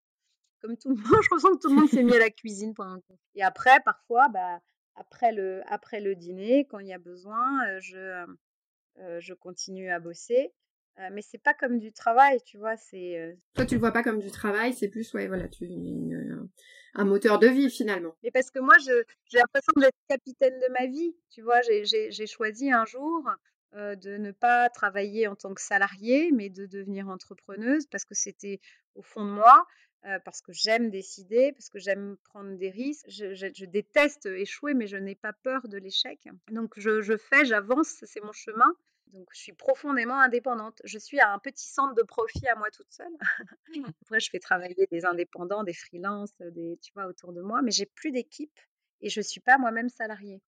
comme 0.61 0.77
tout 0.77 0.89
le 0.89 0.95
monde, 0.95 1.03
je 1.23 1.29
ressens 1.33 1.55
que 1.55 1.61
tout 1.61 1.69
le 1.69 1.75
monde 1.75 1.89
s'est 1.89 2.03
mis 2.03 2.15
à 2.15 2.19
la 2.19 2.29
cuisine 2.29 2.73
pendant 2.73 2.95
le 2.95 3.01
Et 3.35 3.43
après, 3.43 3.79
parfois, 3.83 4.29
bah, 4.29 4.59
après, 4.95 5.31
le, 5.31 5.61
après 5.67 5.99
le 5.99 6.15
dîner, 6.15 6.65
quand 6.69 6.79
il 6.79 6.87
y 6.87 6.93
a 6.93 6.99
besoin, 6.99 7.67
euh, 7.67 7.79
je, 7.79 7.97
euh, 7.97 8.25
euh, 8.99 9.19
je 9.19 9.33
continue 9.33 9.89
à 9.89 9.99
bosser. 9.99 10.53
mais 11.11 11.21
c'est 11.21 11.41
pas 11.41 11.55
comme 11.55 11.79
du 11.79 11.91
travail, 11.91 12.39
tu 12.45 12.57
vois. 12.57 12.77
C'est 12.77 13.37
toi, 13.55 13.65
tu 13.65 13.75
le 13.75 13.79
vois 13.79 13.91
pas 13.91 14.03
comme 14.03 14.19
du 14.19 14.29
travail, 14.29 14.73
c'est 14.73 14.89
plus 14.89 15.11
ouais, 15.13 15.27
voilà, 15.27 15.47
tu 15.47 15.65
un 16.93 17.05
moteur 17.05 17.39
de 17.39 17.47
vie 17.47 17.71
finalement. 17.71 18.13
Mais 18.21 18.29
parce 18.31 18.51
que 18.51 18.59
moi, 18.59 18.75
j'ai 18.77 19.37
l'impression 19.39 19.73
d'être 19.77 19.97
capitaine 20.07 20.59
de 20.59 20.71
ma 20.73 20.85
vie, 20.85 21.15
tu 21.31 21.41
vois. 21.41 21.61
J'ai 21.61 22.27
choisi 22.27 22.71
un 22.71 22.85
jour 22.85 23.27
de 23.73 24.17
ne 24.17 24.31
pas 24.31 24.69
travailler 24.69 25.27
en 25.27 25.35
tant 25.35 25.53
que 25.55 25.61
salariée, 25.61 26.31
mais 26.31 26.49
de 26.49 26.67
devenir 26.67 27.07
entrepreneuse 27.07 27.87
parce 27.87 28.05
que 28.05 28.13
c'était 28.13 28.59
au 28.93 29.01
fond 29.01 29.25
de 29.25 29.31
moi. 29.31 29.65
Euh, 30.05 30.17
parce 30.25 30.41
que 30.41 30.51
j'aime 30.51 30.89
décider, 30.89 31.51
parce 31.51 31.69
que 31.69 31.77
j'aime 31.77 32.17
prendre 32.23 32.57
des 32.57 32.71
risques. 32.71 33.05
Je, 33.07 33.65
déteste 33.65 34.25
échouer, 34.25 34.73
mais 34.73 34.87
je 34.87 34.97
n'ai 34.97 35.13
pas 35.13 35.31
peur 35.31 35.67
de 35.67 35.77
l'échec. 35.77 36.27
Donc 36.49 36.73
je, 36.77 37.15
fais, 37.17 37.45
j'avance, 37.45 38.03
c'est 38.03 38.23
mon 38.23 38.31
chemin. 38.31 38.73
Donc 39.13 39.27
je 39.31 39.39
suis 39.39 39.53
profondément 39.53 40.19
indépendante. 40.19 40.81
Je 40.85 40.97
suis 40.97 41.19
à 41.19 41.31
un 41.31 41.37
petit 41.37 41.67
centre 41.67 41.93
de 41.93 42.01
profit 42.01 42.47
à 42.47 42.55
moi 42.55 42.71
toute 42.71 42.91
seule. 42.91 43.15
Après, 44.01 44.19
je 44.19 44.29
fais 44.31 44.39
travailler 44.39 44.87
des 44.89 45.05
indépendants, 45.05 45.63
des 45.63 45.73
freelances, 45.73 46.33
des, 46.39 46.79
tu 46.81 46.91
vois, 46.93 47.05
autour 47.05 47.31
de 47.31 47.41
moi, 47.41 47.61
mais 47.61 47.71
j'ai 47.71 47.85
plus 47.85 48.11
d'équipe 48.11 48.59
et 49.01 49.09
je 49.09 49.19
ne 49.19 49.23
suis 49.23 49.41
pas 49.41 49.59
moi-même 49.59 49.89
salariée. 49.89 50.41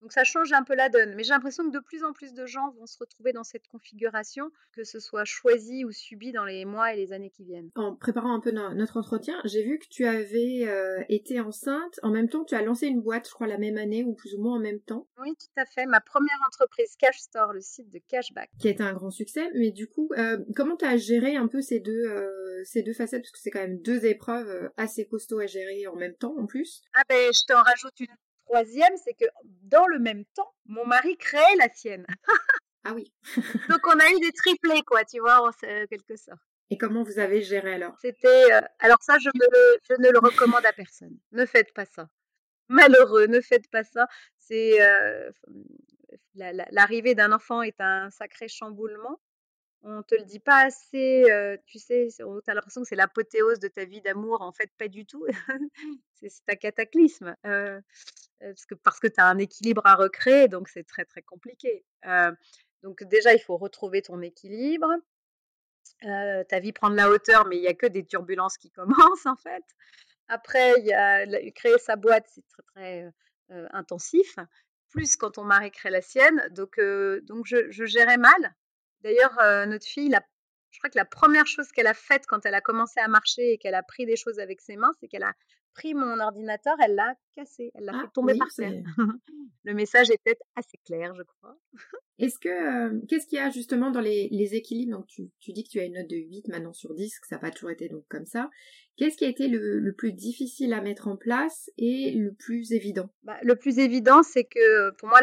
Donc 0.00 0.12
ça 0.12 0.24
change 0.24 0.52
un 0.52 0.62
peu 0.62 0.74
la 0.74 0.88
donne. 0.88 1.14
Mais 1.14 1.22
j'ai 1.22 1.30
l'impression 1.30 1.64
que 1.68 1.74
de 1.76 1.82
plus 1.82 2.04
en 2.04 2.12
plus 2.12 2.32
de 2.32 2.46
gens 2.46 2.70
vont 2.78 2.86
se 2.86 2.96
retrouver 2.98 3.32
dans 3.32 3.44
cette 3.44 3.68
configuration, 3.68 4.50
que 4.72 4.84
ce 4.84 4.98
soit 4.98 5.24
choisi 5.24 5.84
ou 5.84 5.92
subi 5.92 6.32
dans 6.32 6.44
les 6.44 6.64
mois 6.64 6.92
et 6.94 6.96
les 6.96 7.12
années 7.12 7.30
qui 7.30 7.44
viennent. 7.44 7.70
En 7.74 7.94
préparant 7.94 8.34
un 8.34 8.40
peu 8.40 8.50
notre 8.50 8.96
entretien, 8.96 9.40
j'ai 9.44 9.62
vu 9.62 9.78
que 9.78 9.86
tu 9.90 10.06
avais 10.06 10.66
euh, 10.66 11.02
été 11.08 11.40
enceinte. 11.40 12.00
En 12.02 12.10
même 12.10 12.28
temps, 12.28 12.44
tu 12.44 12.54
as 12.54 12.62
lancé 12.62 12.86
une 12.86 13.02
boîte, 13.02 13.28
je 13.28 13.34
crois, 13.34 13.46
la 13.46 13.58
même 13.58 13.76
année 13.76 14.04
ou 14.04 14.14
plus 14.14 14.34
ou 14.34 14.42
moins 14.42 14.56
en 14.56 14.60
même 14.60 14.80
temps. 14.80 15.06
Oui, 15.18 15.34
tout 15.38 15.60
à 15.60 15.66
fait. 15.66 15.86
Ma 15.86 16.00
première 16.00 16.38
entreprise, 16.46 16.96
Cash 16.98 17.18
Store, 17.18 17.52
le 17.52 17.60
site 17.60 17.90
de 17.90 18.00
Cashback. 18.08 18.50
Qui 18.58 18.68
a 18.68 18.70
été 18.70 18.82
un 18.82 18.94
grand 18.94 19.10
succès. 19.10 19.50
Mais 19.54 19.70
du 19.70 19.86
coup, 19.86 20.08
euh, 20.16 20.38
comment 20.56 20.76
tu 20.76 20.84
as 20.84 20.96
géré 20.96 21.36
un 21.36 21.46
peu 21.46 21.60
ces 21.60 21.80
deux, 21.80 22.06
euh, 22.06 22.62
ces 22.64 22.82
deux 22.82 22.94
facettes? 22.94 23.22
Parce 23.22 23.32
que 23.32 23.38
c'est 23.38 23.50
quand 23.50 23.60
même 23.60 23.80
deux 23.82 24.06
épreuves 24.06 24.70
assez 24.76 25.06
costauds 25.06 25.40
à 25.40 25.46
gérer 25.46 25.86
en 25.86 25.96
même 25.96 26.14
temps 26.14 26.34
en 26.38 26.46
plus. 26.46 26.82
Ah 26.94 27.02
ben, 27.08 27.30
je 27.32 27.44
t'en 27.46 27.62
rajoute 27.62 28.00
une 28.00 28.06
troisième, 28.50 28.96
c'est 29.04 29.14
que 29.14 29.26
dans 29.62 29.86
le 29.86 29.98
même 29.98 30.24
temps, 30.34 30.52
mon 30.66 30.84
mari 30.84 31.16
créait 31.16 31.56
la 31.58 31.68
sienne. 31.68 32.06
ah 32.84 32.94
oui. 32.94 33.12
Donc 33.68 33.80
on 33.86 33.98
a 33.98 34.10
eu 34.10 34.20
des 34.20 34.32
triplés, 34.32 34.82
quoi, 34.86 35.04
tu 35.04 35.20
vois, 35.20 35.46
en 35.46 35.52
quelque 35.52 36.16
sorte. 36.16 36.40
Et 36.70 36.78
comment 36.78 37.02
vous 37.02 37.18
avez 37.18 37.42
géré 37.42 37.74
alors? 37.74 37.96
C'était. 38.00 38.52
Euh, 38.52 38.60
alors 38.78 39.02
ça, 39.02 39.18
je, 39.18 39.28
ne 39.28 40.10
le 40.10 40.18
recommande 40.18 40.64
à 40.64 40.72
personne. 40.72 41.16
Ne 41.32 41.46
faites 41.46 41.72
pas 41.74 41.84
ça. 41.84 42.08
Malheureux, 42.68 43.26
ne 43.26 43.40
faites 43.40 43.68
pas 43.70 43.82
ça. 43.82 44.06
C'est 44.38 44.80
euh, 44.80 45.30
l'arrivée 46.34 47.16
d'un 47.16 47.32
enfant 47.32 47.62
est 47.62 47.80
un 47.80 48.10
sacré 48.10 48.46
chamboulement 48.48 49.18
on 49.82 50.02
te 50.02 50.14
le 50.14 50.24
dit 50.24 50.40
pas 50.40 50.66
assez, 50.66 51.24
tu 51.66 51.78
sais, 51.78 52.08
tu 52.18 52.22
as 52.22 52.54
l'impression 52.54 52.82
que 52.82 52.88
c'est 52.88 52.96
l'apothéose 52.96 53.60
de 53.60 53.68
ta 53.68 53.84
vie 53.84 54.02
d'amour, 54.02 54.42
en 54.42 54.52
fait, 54.52 54.70
pas 54.76 54.88
du 54.88 55.06
tout. 55.06 55.24
c'est 56.20 56.50
un 56.50 56.56
cataclysme. 56.56 57.34
Parce 58.40 58.66
que, 58.66 58.74
parce 58.74 59.00
que 59.00 59.06
tu 59.06 59.20
as 59.20 59.26
un 59.26 59.38
équilibre 59.38 59.82
à 59.84 59.94
recréer, 59.94 60.48
donc 60.48 60.68
c'est 60.68 60.84
très 60.84 61.04
très 61.04 61.22
compliqué. 61.22 61.84
donc 62.82 63.02
déjà, 63.04 63.32
il 63.34 63.40
faut 63.40 63.56
retrouver 63.56 64.02
ton 64.02 64.20
équilibre. 64.22 64.88
ta 66.02 66.60
vie 66.60 66.72
prend 66.72 66.90
de 66.90 66.96
la 66.96 67.10
hauteur, 67.10 67.46
mais 67.46 67.56
il 67.56 67.60
n'y 67.62 67.68
a 67.68 67.74
que 67.74 67.86
des 67.86 68.04
turbulences 68.04 68.58
qui 68.58 68.70
commencent 68.72 69.26
en 69.26 69.36
fait. 69.36 69.64
Après, 70.28 70.74
il 70.78 70.86
y 70.86 70.92
a 70.92 71.26
créer 71.52 71.78
sa 71.78 71.96
boîte, 71.96 72.26
c'est 72.28 72.46
très 72.48 72.62
très 72.74 73.12
intensif. 73.72 74.36
Plus 74.90 75.16
quand 75.16 75.32
ton 75.32 75.44
mari 75.44 75.70
crée 75.70 75.90
la 75.90 76.02
sienne, 76.02 76.48
donc 76.50 76.80
donc 77.24 77.46
je, 77.46 77.70
je, 77.70 77.84
gérais 77.84 78.18
mal. 78.18 78.54
D'ailleurs, 79.02 79.66
notre 79.66 79.86
fille, 79.86 80.08
la 80.08 80.20
je 80.70 80.78
crois 80.78 80.90
que 80.90 80.98
la 80.98 81.04
première 81.04 81.46
chose 81.46 81.70
qu'elle 81.72 81.86
a 81.86 81.94
faite 81.94 82.26
quand 82.26 82.46
elle 82.46 82.54
a 82.54 82.60
commencé 82.60 83.00
à 83.00 83.08
marcher 83.08 83.52
et 83.52 83.58
qu'elle 83.58 83.74
a 83.74 83.82
pris 83.82 84.06
des 84.06 84.16
choses 84.16 84.38
avec 84.38 84.60
ses 84.60 84.76
mains, 84.76 84.92
c'est 85.00 85.08
qu'elle 85.08 85.24
a 85.24 85.34
pris 85.74 85.94
mon 85.94 86.18
ordinateur, 86.20 86.76
elle 86.82 86.94
l'a 86.94 87.14
cassé, 87.34 87.70
elle 87.74 87.84
l'a 87.84 87.92
fait 87.92 87.98
ah 88.04 88.10
tomber 88.14 88.36
par 88.36 88.48
terre. 88.54 88.82
le 89.64 89.74
message 89.74 90.10
était 90.10 90.38
assez 90.56 90.78
clair, 90.84 91.14
je 91.14 91.22
crois. 91.22 91.56
Est-ce 92.18 92.38
que 92.38 93.04
qu'est-ce 93.06 93.26
qu'il 93.26 93.38
y 93.38 93.40
a 93.40 93.50
justement 93.50 93.90
dans 93.90 94.00
les, 94.00 94.54
équilibres? 94.54 94.98
Donc 94.98 95.06
tu, 95.06 95.30
dis 95.52 95.64
que 95.64 95.70
tu 95.70 95.80
as 95.80 95.84
une 95.84 95.94
note 95.94 96.08
de 96.08 96.16
8 96.16 96.48
maintenant 96.48 96.72
sur 96.72 96.94
10, 96.94 97.20
que 97.20 97.26
ça 97.26 97.36
n'a 97.36 97.40
pas 97.40 97.50
toujours 97.50 97.70
été 97.70 97.88
donc 97.88 98.04
comme 98.08 98.26
ça. 98.26 98.50
Qu'est-ce 98.96 99.16
qui 99.16 99.24
a 99.24 99.28
été 99.28 99.48
le, 99.48 99.94
plus 99.96 100.12
difficile 100.12 100.72
à 100.74 100.80
mettre 100.80 101.08
en 101.08 101.16
place 101.16 101.70
et 101.78 102.12
le 102.12 102.32
plus 102.34 102.72
évident? 102.72 103.10
Bah, 103.22 103.38
Le 103.42 103.56
plus 103.56 103.78
évident, 103.78 104.22
c'est 104.22 104.44
que 104.44 104.90
pour 104.96 105.08
moi, 105.08 105.20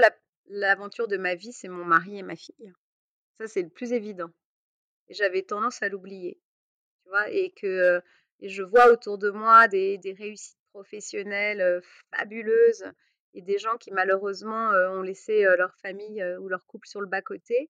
l'aventure 0.47 1.07
de 1.07 1.17
ma 1.17 1.35
vie, 1.35 1.51
c'est 1.51 1.67
mon 1.67 1.85
mari 1.85 2.17
et 2.17 2.23
ma 2.23 2.35
fille. 2.35 2.73
Ça, 3.39 3.47
c'est 3.47 3.61
le 3.61 3.69
plus 3.69 3.93
évident 3.93 4.31
j'avais 5.09 5.43
tendance 5.43 5.81
à 5.81 5.89
l'oublier. 5.89 6.39
Tu 7.03 7.09
vois, 7.09 7.29
et 7.29 7.51
que 7.51 8.01
et 8.39 8.49
je 8.49 8.63
vois 8.63 8.91
autour 8.91 9.17
de 9.17 9.29
moi 9.29 9.67
des, 9.67 9.97
des 9.97 10.13
réussites 10.13 10.57
professionnelles 10.71 11.81
fabuleuses 12.15 12.85
et 13.33 13.41
des 13.41 13.57
gens 13.57 13.77
qui 13.77 13.91
malheureusement 13.91 14.69
ont 14.91 15.01
laissé 15.01 15.43
leur 15.57 15.75
famille 15.77 16.23
ou 16.39 16.47
leur 16.47 16.65
couple 16.65 16.87
sur 16.87 17.01
le 17.01 17.07
bas-côté. 17.07 17.69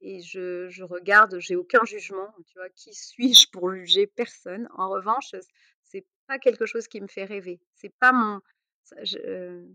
et 0.00 0.20
je, 0.22 0.68
je 0.68 0.84
regarde, 0.84 1.38
j'ai 1.40 1.56
aucun 1.56 1.84
jugement, 1.84 2.32
tu 2.46 2.58
vois, 2.58 2.68
qui 2.70 2.94
suis-je 2.94 3.48
pour 3.52 3.72
juger 3.74 4.06
personne. 4.06 4.68
En 4.76 4.88
revanche, 4.90 5.34
c'est 5.84 6.04
pas 6.26 6.38
quelque 6.38 6.66
chose 6.66 6.88
qui 6.88 7.00
me 7.00 7.06
fait 7.08 7.24
rêver. 7.24 7.60
C'est 7.74 7.94
pas 7.98 8.12
mon. 8.12 8.40
Je, 9.02 9.66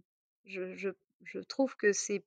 je, 0.46 0.76
je, 0.76 0.90
je 1.24 1.40
trouve 1.40 1.76
que 1.76 1.92
c'est 1.94 2.24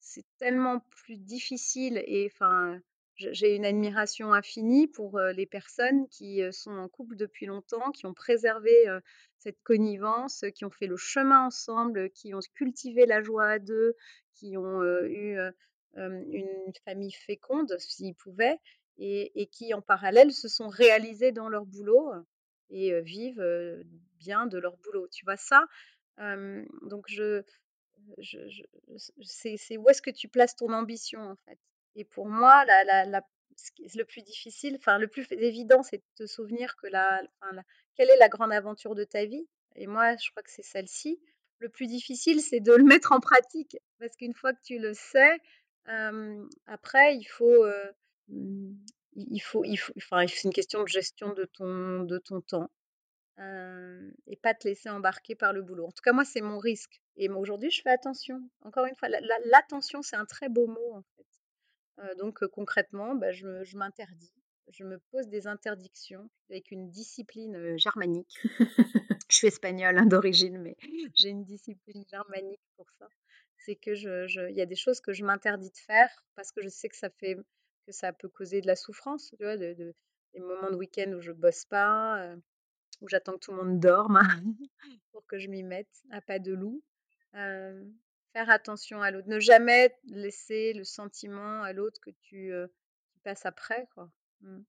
c'est 0.00 0.24
tellement 0.38 0.80
plus 0.90 1.16
difficile 1.16 2.02
et 2.06 2.30
enfin 2.32 2.80
j'ai 3.18 3.54
une 3.56 3.64
admiration 3.64 4.32
infinie 4.32 4.86
pour 4.86 5.18
les 5.20 5.46
personnes 5.46 6.08
qui 6.08 6.40
sont 6.52 6.70
en 6.70 6.88
couple 6.88 7.16
depuis 7.16 7.46
longtemps, 7.46 7.90
qui 7.90 8.06
ont 8.06 8.14
préservé 8.14 8.72
cette 9.38 9.60
connivence, 9.62 10.44
qui 10.54 10.64
ont 10.64 10.70
fait 10.70 10.86
le 10.86 10.96
chemin 10.96 11.46
ensemble, 11.46 12.10
qui 12.10 12.34
ont 12.34 12.40
cultivé 12.54 13.06
la 13.06 13.22
joie 13.22 13.46
à 13.46 13.58
deux, 13.58 13.94
qui 14.34 14.56
ont 14.56 14.82
eu 15.04 15.36
une 15.96 16.72
famille 16.84 17.12
féconde 17.12 17.76
s'ils 17.78 18.14
pouvaient, 18.14 18.58
et, 18.98 19.48
qui 19.52 19.74
en 19.74 19.82
parallèle 19.82 20.32
se 20.32 20.48
sont 20.48 20.68
réalisés 20.68 21.32
dans 21.32 21.48
leur 21.48 21.66
boulot 21.66 22.12
et 22.70 23.00
vivent 23.02 23.84
bien 24.18 24.46
de 24.46 24.58
leur 24.58 24.76
boulot. 24.78 25.08
Tu 25.08 25.24
vois 25.24 25.36
ça 25.36 25.66
Donc 26.82 27.04
je, 27.08 27.42
c'est 29.22 29.76
où 29.76 29.88
est-ce 29.88 30.02
que 30.02 30.10
tu 30.10 30.28
places 30.28 30.56
ton 30.56 30.72
ambition 30.72 31.20
en 31.20 31.36
fait? 31.46 31.58
Et 31.94 32.04
pour 32.04 32.28
moi, 32.28 32.64
la, 32.64 33.04
le 33.94 34.04
plus 34.04 34.22
difficile, 34.22 34.76
enfin 34.78 34.98
le 34.98 35.08
plus 35.08 35.26
évident, 35.32 35.82
c'est 35.82 35.98
de 35.98 36.04
te 36.16 36.26
souvenir 36.26 36.76
que 36.76 36.86
la, 36.86 37.22
quelle 37.96 38.10
est 38.10 38.16
la 38.16 38.28
grande 38.28 38.52
aventure 38.52 38.94
de 38.94 39.04
ta 39.04 39.24
vie. 39.24 39.46
Et 39.74 39.86
moi, 39.86 40.16
je 40.16 40.30
crois 40.30 40.42
que 40.42 40.50
c'est 40.50 40.62
celle-ci. 40.62 41.20
Le 41.58 41.68
plus 41.68 41.86
difficile, 41.86 42.40
c'est 42.40 42.60
de 42.60 42.72
le 42.72 42.84
mettre 42.84 43.12
en 43.12 43.20
pratique, 43.20 43.76
parce 43.98 44.14
qu'une 44.16 44.34
fois 44.34 44.52
que 44.52 44.62
tu 44.62 44.78
le 44.78 44.94
sais, 44.94 45.38
après, 46.66 47.16
il 47.16 47.24
faut, 47.24 47.66
mmh, 48.28 48.74
il 49.14 49.40
faut, 49.40 49.64
il 49.64 49.76
faut, 49.76 49.92
enfin, 49.96 50.26
c'est 50.26 50.44
une 50.44 50.52
question 50.52 50.82
de 50.82 50.88
gestion 50.88 51.32
de 51.32 51.44
ton, 51.44 52.04
de 52.04 52.18
ton 52.18 52.40
temps. 52.40 52.70
et 53.38 54.36
pas 54.36 54.54
te 54.54 54.68
laisser 54.68 54.90
embarquer 54.90 55.34
par 55.34 55.52
le 55.52 55.62
boulot. 55.62 55.86
En 55.86 55.92
tout 55.92 56.02
cas, 56.02 56.12
moi, 56.12 56.24
c'est 56.24 56.40
mon 56.40 56.58
risque. 56.58 57.00
Et 57.16 57.28
aujourd'hui, 57.28 57.70
je 57.70 57.82
fais 57.82 57.90
attention. 57.90 58.40
Encore 58.62 58.86
une 58.86 58.94
fois, 58.96 59.08
l'attention, 59.46 60.02
c'est 60.02 60.16
un 60.16 60.26
très 60.26 60.48
beau 60.48 60.66
mot, 60.66 60.94
en 60.94 61.02
fait 61.16 61.37
donc 62.18 62.46
concrètement, 62.48 63.14
bah, 63.14 63.32
je, 63.32 63.76
m'interdis, 63.76 64.32
je 64.72 64.84
me 64.84 64.98
pose 65.10 65.28
des 65.28 65.46
interdictions 65.46 66.30
avec 66.50 66.70
une 66.70 66.90
discipline 66.90 67.76
germanique. 67.78 68.38
je 69.30 69.36
suis 69.36 69.46
espagnole 69.48 69.98
hein, 69.98 70.06
d'origine, 70.06 70.58
mais 70.58 70.76
j'ai 71.14 71.30
une 71.30 71.44
discipline 71.44 72.04
germanique 72.08 72.60
pour 72.76 72.86
ça. 72.98 73.08
C'est 73.56 73.76
que 73.76 73.94
je, 73.94 74.48
il 74.50 74.56
y 74.56 74.60
a 74.60 74.66
des 74.66 74.76
choses 74.76 75.00
que 75.00 75.12
je 75.12 75.24
m'interdis 75.24 75.70
de 75.70 75.78
faire 75.78 76.10
parce 76.36 76.52
que 76.52 76.62
je 76.62 76.68
sais 76.68 76.88
que 76.88 76.96
ça 76.96 77.10
fait 77.10 77.36
que 77.86 77.92
ça 77.92 78.12
peut 78.12 78.28
causer 78.28 78.60
de 78.60 78.66
la 78.66 78.76
souffrance, 78.76 79.34
tu 79.38 79.44
vois, 79.44 79.56
de, 79.56 79.94
des 80.34 80.40
moments 80.40 80.70
de 80.70 80.76
week-end 80.76 81.10
où 81.12 81.20
je 81.20 81.32
bosse 81.32 81.64
pas, 81.64 82.34
où 83.00 83.08
j'attends 83.08 83.32
que 83.32 83.38
tout 83.38 83.52
le 83.52 83.56
monde 83.56 83.80
dorme 83.80 84.20
pour 85.12 85.26
que 85.26 85.38
je 85.38 85.48
m'y 85.48 85.62
mette 85.62 86.02
à 86.10 86.20
pas 86.20 86.38
de 86.38 86.52
loup 86.52 86.82
faire 88.32 88.50
attention 88.50 89.00
à 89.02 89.10
l'autre, 89.10 89.28
ne 89.28 89.40
jamais 89.40 89.94
laisser 90.04 90.72
le 90.72 90.84
sentiment 90.84 91.62
à 91.62 91.72
l'autre 91.72 92.00
que 92.00 92.10
tu, 92.22 92.52
passes 93.24 93.46
après. 93.46 93.88
Mmh. 94.40 94.60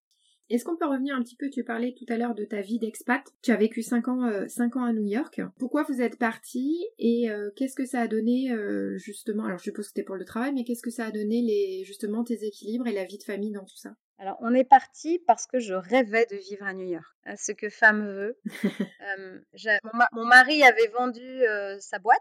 Est-ce 0.49 0.65
qu'on 0.65 0.75
peut 0.75 0.87
revenir 0.87 1.15
un 1.15 1.21
petit 1.21 1.35
peu, 1.35 1.49
tu 1.51 1.63
parlais 1.63 1.93
tout 1.93 2.11
à 2.11 2.17
l'heure 2.17 2.33
de 2.33 2.43
ta 2.43 2.61
vie 2.61 2.79
d'expat, 2.79 3.23
tu 3.43 3.51
as 3.51 3.55
vécu 3.55 3.83
5 3.83 4.07
ans, 4.07 4.23
ans 4.23 4.83
à 4.83 4.93
New 4.93 5.05
York. 5.05 5.41
Pourquoi 5.59 5.83
vous 5.83 6.01
êtes 6.01 6.17
parti 6.17 6.83
et 6.97 7.29
qu'est-ce 7.55 7.75
que 7.75 7.85
ça 7.85 8.01
a 8.01 8.07
donné 8.07 8.51
justement, 8.97 9.45
alors 9.45 9.59
je 9.59 9.65
suppose 9.65 9.85
que 9.85 9.89
c'était 9.89 10.03
pour 10.03 10.15
le 10.15 10.25
travail, 10.25 10.51
mais 10.53 10.63
qu'est-ce 10.63 10.81
que 10.81 10.89
ça 10.89 11.05
a 11.05 11.11
donné 11.11 11.41
les, 11.43 11.83
justement 11.85 12.23
tes 12.23 12.45
équilibres 12.45 12.87
et 12.87 12.93
la 12.93 13.05
vie 13.05 13.19
de 13.19 13.23
famille 13.23 13.51
dans 13.51 13.65
tout 13.65 13.77
ça? 13.77 13.95
Alors, 14.21 14.35
on 14.41 14.53
est 14.53 14.65
parti 14.65 15.17
parce 15.27 15.47
que 15.47 15.59
je 15.59 15.73
rêvais 15.73 16.25
de 16.25 16.35
vivre 16.35 16.65
à 16.65 16.73
New 16.73 16.85
York, 16.85 17.07
ce 17.37 17.53
que 17.53 17.69
femme 17.69 18.05
veut. 18.05 18.37
mon, 20.11 20.25
mari 20.25 20.61
avait 20.61 20.87
vendu 20.87 21.41
sa 21.79 21.99
boîte. 21.99 22.19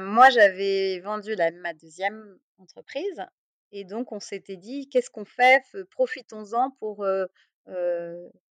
moi, 0.00 0.30
j'avais 0.30 1.00
vendu 1.00 1.34
ma 1.60 1.74
deuxième 1.74 2.38
entreprise. 2.58 3.26
Et 3.72 3.84
donc, 3.84 4.12
on 4.12 4.20
s'était 4.20 4.56
dit, 4.56 4.88
qu'est-ce 4.88 5.10
qu'on 5.10 5.24
fait? 5.24 5.64
Profitons-en 5.90 6.70
pour, 6.78 7.04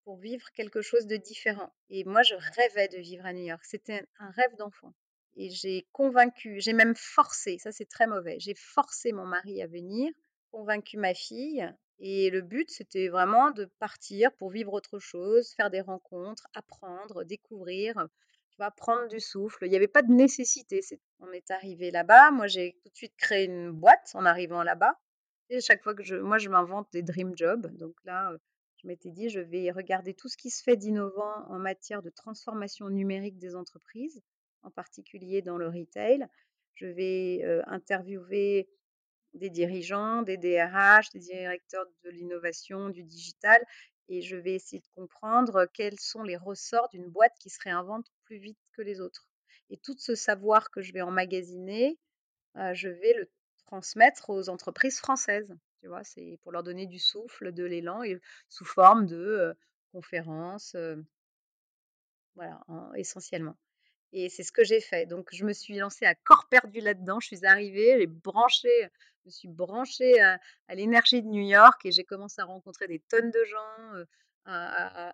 pour 0.02 0.17
vivre 0.17 0.50
quelque 0.55 0.83
chose 0.83 1.07
de 1.07 1.17
différent. 1.17 1.73
Et 1.90 2.02
moi, 2.02 2.25
je 2.25 2.35
rêvais 2.35 2.88
de 2.88 2.99
vivre 2.99 3.25
à 3.25 3.33
New 3.33 3.45
York. 3.45 3.62
C'était 3.64 4.05
un 4.19 4.31
rêve 4.31 4.57
d'enfant. 4.59 4.93
Et 5.37 5.50
j'ai 5.50 5.87
convaincu, 5.93 6.61
j'ai 6.61 6.73
même 6.73 6.97
forcé, 6.97 7.59
ça 7.59 7.71
c'est 7.71 7.88
très 7.88 8.09
mauvais, 8.09 8.40
j'ai 8.40 8.57
forcé 8.57 9.12
mon 9.12 9.25
mari 9.25 9.62
à 9.62 9.69
venir, 9.69 10.12
convaincu 10.50 10.97
ma 10.97 11.14
fille, 11.14 11.64
et 12.00 12.31
le 12.31 12.43
but, 12.43 12.71
c'était 12.71 13.09
vraiment 13.09 13.50
de 13.50 13.64
partir 13.78 14.33
pour 14.37 14.50
vivre 14.50 14.73
autre 14.73 14.99
chose, 14.99 15.52
faire 15.55 15.71
des 15.71 15.81
rencontres, 15.81 16.47
apprendre, 16.55 17.25
découvrir, 17.25 18.07
tu 18.50 18.64
prendre 18.76 19.09
du 19.09 19.21
souffle. 19.21 19.67
Il 19.67 19.71
n'y 19.71 19.76
avait 19.76 19.88
pas 19.88 20.02
de 20.02 20.12
nécessité. 20.12 20.81
On 21.21 21.31
est 21.33 21.50
arrivé 21.50 21.90
là-bas. 21.90 22.31
Moi, 22.31 22.47
j'ai 22.47 22.76
tout 22.83 22.90
de 22.90 22.97
suite 22.97 23.17
créé 23.17 23.45
une 23.45 23.71
boîte 23.71 24.11
en 24.14 24.25
arrivant 24.25 24.62
là-bas. 24.62 24.99
Et 25.50 25.61
chaque 25.61 25.83
fois 25.83 25.95
que 25.95 26.02
je, 26.02 26.17
moi, 26.17 26.38
je 26.38 26.49
m'invente 26.49 26.88
des 26.93 27.02
dream 27.02 27.33
jobs. 27.37 27.67
Donc 27.78 27.95
là, 28.05 28.33
je 28.76 28.87
m'étais 28.87 29.11
dit, 29.11 29.28
je 29.28 29.40
vais 29.40 29.71
regarder 29.71 30.14
tout 30.14 30.28
ce 30.28 30.37
qui 30.37 30.50
se 30.50 30.62
fait 30.62 30.76
d'innovant 30.76 31.47
en 31.49 31.59
matière 31.59 32.02
de 32.02 32.11
transformation 32.11 32.90
numérique 32.90 33.38
des 33.38 33.57
entreprises, 33.57 34.23
en 34.62 34.71
particulier 34.71 35.43
dans 35.43 35.57
le 35.57 35.69
retail. 35.69 36.26
Je 36.75 36.87
vais 36.87 37.43
interviewer 37.67 38.69
des 39.38 39.50
dirigeants, 39.50 40.23
des 40.23 40.37
DRH, 40.37 41.11
des 41.11 41.21
directeurs 41.21 41.87
de 42.04 42.11
l'innovation, 42.11 42.90
du 42.90 43.02
digital, 43.02 43.64
et 44.09 44.23
je 44.23 44.37
vais 44.37 44.54
essayer 44.54 44.80
de 44.80 44.88
comprendre 44.95 45.66
quels 45.75 45.99
sont 46.00 46.23
les 46.23 46.37
ressorts 46.37 46.88
d'une 46.90 47.09
boîte 47.09 47.35
qui 47.40 47.50
se 47.50 47.61
réinvente 47.62 48.07
plus 48.25 48.38
vite 48.38 48.59
que 48.73 48.83
les 48.83 49.00
autres. 49.00 49.26
Et 49.71 49.76
tout 49.76 49.97
ce 49.99 50.14
savoir 50.14 50.71
que 50.71 50.80
je 50.83 50.92
vais 50.92 51.02
emmagasiner, 51.02 51.99
je 52.54 52.88
vais 52.88 53.14
le 53.14 53.30
transmettre 53.66 54.30
aux 54.30 54.49
entreprises 54.49 54.99
françaises. 54.99 55.54
Tu 55.80 55.88
vois, 55.88 56.02
c'est 56.04 56.38
pour 56.42 56.52
leur 56.52 56.62
donner 56.62 56.87
du 56.87 56.99
souffle, 56.99 57.52
de 57.52 57.64
l'élan, 57.64 58.00
sous 58.49 58.64
forme 58.64 59.07
de 59.07 59.54
conférences, 59.92 60.75
voilà, 62.35 62.61
essentiellement. 62.97 63.57
Et 64.12 64.29
c'est 64.29 64.43
ce 64.43 64.53
que 64.53 64.65
j'ai 64.65 64.81
fait. 64.81 65.07
Donc, 65.07 65.29
je 65.33 65.45
me 65.45 65.53
suis 65.53 65.77
lancée 65.77 66.07
à 66.07 66.15
corps 66.15 66.49
perdu 66.49 66.81
là-dedans. 66.81 67.21
Je 67.21 67.27
suis 67.27 67.45
arrivée, 67.45 67.99
j'ai 67.99 68.07
branché, 68.07 68.71
je 68.81 69.27
me 69.27 69.31
suis 69.31 69.49
branchée 69.49 70.21
à, 70.21 70.38
l'énergie 70.71 71.23
de 71.23 71.29
New 71.29 71.47
York 71.47 71.85
et 71.85 71.93
j'ai 71.93 72.05
commencé 72.05 72.41
à 72.41 72.45
rencontrer 72.45 72.88
des 72.88 73.00
tonnes 73.00 73.31
de 73.31 73.45
gens, 73.45 74.05
à, 74.47 75.12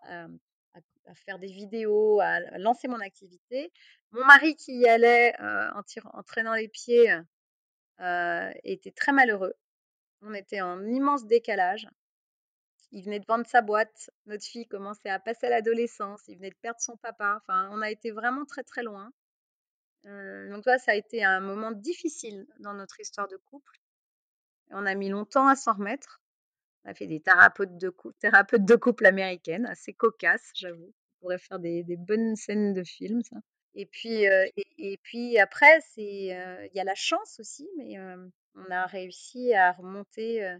faire 1.26 1.38
des 1.38 1.48
vidéos, 1.48 2.20
à, 2.20 2.40
lancer 2.58 2.86
mon 2.86 3.00
activité. 3.00 3.72
Mon 4.12 4.24
mari 4.24 4.54
qui 4.54 4.78
y 4.78 4.88
allait 4.88 5.34
en, 5.40 5.82
en, 6.12 6.22
traînant 6.22 6.54
les 6.54 6.68
pieds 6.68 7.12
était 8.62 8.92
très 8.92 9.12
malheureux. 9.12 9.54
On 10.22 10.34
était 10.34 10.60
en 10.60 10.86
immense 10.86 11.26
décalage. 11.26 11.88
Il 12.94 13.02
venait 13.04 13.18
de 13.18 13.26
vendre 13.26 13.46
sa 13.46 13.60
boîte. 13.60 14.10
Notre 14.26 14.44
fille 14.44 14.66
commençait 14.68 15.10
à 15.10 15.18
passer 15.18 15.46
à 15.46 15.50
l'adolescence. 15.50 16.22
Il 16.28 16.36
venait 16.36 16.50
de 16.50 16.56
perdre 16.62 16.80
son 16.80 16.96
papa. 16.96 17.40
Enfin, 17.42 17.68
on 17.72 17.82
a 17.82 17.90
été 17.90 18.12
vraiment 18.12 18.44
très 18.44 18.62
très 18.62 18.84
loin. 18.84 19.12
donc, 20.04 20.62
toi, 20.62 20.78
ça 20.78 20.92
a 20.92 20.94
été 20.94 21.24
un 21.24 21.40
moment 21.40 21.72
difficile 21.72 22.46
dans 22.60 22.72
notre 22.72 23.00
histoire 23.00 23.26
de 23.26 23.36
couple. 23.36 23.80
On 24.70 24.86
a 24.86 24.94
mis 24.94 25.08
longtemps 25.08 25.48
à 25.48 25.56
s'en 25.56 25.74
remettre. 25.74 26.22
On 26.84 26.90
a 26.90 26.94
fait 26.94 27.08
des 27.08 27.20
thérapeutes 27.20 27.76
de, 27.76 28.76
couple 28.76 29.06
américaines, 29.06 29.66
assez 29.66 29.92
cocasses, 29.92 30.52
j'avoue. 30.54 30.92
On 30.92 31.20
pourrait 31.20 31.38
faire 31.38 31.58
des, 31.58 31.84
bonnes 31.98 32.36
scènes 32.36 32.74
de 32.74 32.84
films, 32.84 33.22
ça. 33.22 33.38
Et 33.74 33.86
puis, 33.86 34.28
euh, 34.28 34.46
et, 34.78 34.98
puis 35.02 35.36
après, 35.38 35.78
euh, 35.78 35.80
il 35.98 36.70
y 36.74 36.80
a 36.80 36.84
la 36.84 36.94
chance 36.94 37.40
aussi, 37.40 37.68
mais 37.76 37.98
euh, 37.98 38.28
on 38.54 38.70
a 38.70 38.86
réussi 38.86 39.52
à 39.52 39.72
remonter, 39.72 40.58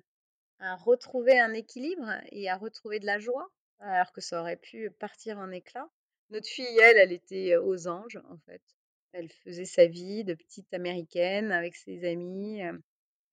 à 0.59 0.77
retrouver 0.77 1.39
un 1.39 1.53
équilibre 1.53 2.11
et 2.31 2.49
à 2.49 2.57
retrouver 2.57 3.01
de 3.01 3.07
la 3.07 3.19
joie, 3.19 3.51
alors 3.81 4.13
que 4.13 4.21
ça 4.21 4.41
aurait 4.41 4.57
pu 4.57 4.91
partir 4.91 5.39
en 5.39 5.51
éclats. 5.51 5.91
Notre 6.31 6.49
fille, 6.49 6.79
elle, 6.79 6.97
elle 6.97 7.13
était 7.13 7.57
aux 7.57 7.87
anges, 7.87 8.21
en 8.31 8.39
fait. 8.47 8.63
Elle 9.13 9.31
faisait 9.45 9.67
sa 9.67 9.87
vie 9.87 10.25
de 10.25 10.35
petite 10.35 10.73
américaine 10.73 11.53
avec 11.53 11.77
ses 11.77 12.05
amis. 12.09 12.63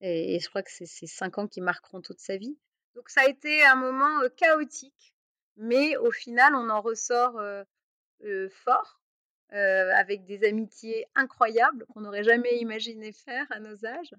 Et, 0.02 0.40
je 0.40 0.50
crois 0.50 0.64
que 0.64 0.72
c'est 0.72 0.86
ces 0.86 1.08
cinq 1.08 1.38
ans 1.38 1.48
qui 1.48 1.62
marqueront 1.62 2.02
toute 2.02 2.20
sa 2.20 2.38
vie. 2.38 2.58
Donc 2.96 3.10
ça 3.10 3.22
a 3.22 3.30
été 3.30 3.64
un 3.64 3.76
moment 3.76 4.28
chaotique, 4.36 5.14
mais 5.56 5.96
au 5.98 6.12
final, 6.12 6.54
on 6.56 6.70
en 6.70 6.82
ressort 6.82 7.42
fort, 8.50 9.02
avec 9.50 10.26
des 10.26 10.44
amitiés 10.44 11.08
incroyables 11.16 11.86
qu'on 11.88 12.02
n'aurait 12.02 12.24
jamais 12.24 12.58
imaginé 12.60 13.12
faire 13.14 13.46
à 13.52 13.60
nos 13.60 13.86
âges. 13.86 14.16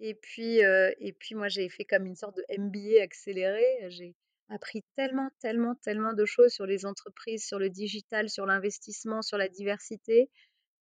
Et 0.00 0.14
puis, 0.14 0.58
et 0.60 1.12
puis 1.18 1.34
moi, 1.34 1.48
j'ai 1.48 1.68
fait 1.68 1.84
comme 1.84 2.06
une 2.06 2.16
sorte 2.16 2.36
de 2.36 2.44
MBA 2.56 3.02
accéléré. 3.02 3.64
J'ai 3.88 4.14
appris 4.48 4.84
tellement, 4.96 5.30
tellement, 5.40 5.74
tellement 5.74 6.12
de 6.12 6.24
choses 6.24 6.52
sur 6.52 6.66
les 6.66 6.86
entreprises, 6.86 7.46
sur 7.46 7.58
le 7.58 7.68
digital, 7.68 8.30
sur 8.30 8.46
l'investissement, 8.46 9.22
sur 9.22 9.38
la 9.38 9.48
diversité. 9.48 10.30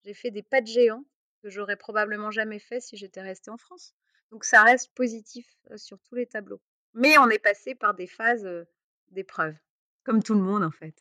J'ai 0.06 0.14
fait 0.14 0.32
des 0.32 0.44
pas 0.44 0.62
de 0.62 0.68
géant 0.68 1.04
que 1.44 1.50
j'aurais 1.50 1.76
probablement 1.76 2.32
jamais 2.32 2.60
fait 2.60 2.80
si 2.80 2.96
j'étais 2.96 3.22
restée 3.22 3.52
en 3.52 3.58
France. 3.58 3.94
Donc 4.32 4.44
ça 4.46 4.64
reste 4.64 4.94
positif 4.94 5.48
sur 5.76 6.00
tous 6.02 6.16
les 6.16 6.28
tableaux. 6.28 6.62
Mais 6.94 7.18
on 7.18 7.30
est 7.30 7.40
passé 7.40 7.76
par 7.76 7.94
des 7.94 8.08
phases 8.08 8.48
d'épreuve, 9.10 9.56
comme 10.04 10.24
tout 10.24 10.34
le 10.34 10.42
monde 10.42 10.64
en 10.64 10.72
fait. 10.72 10.96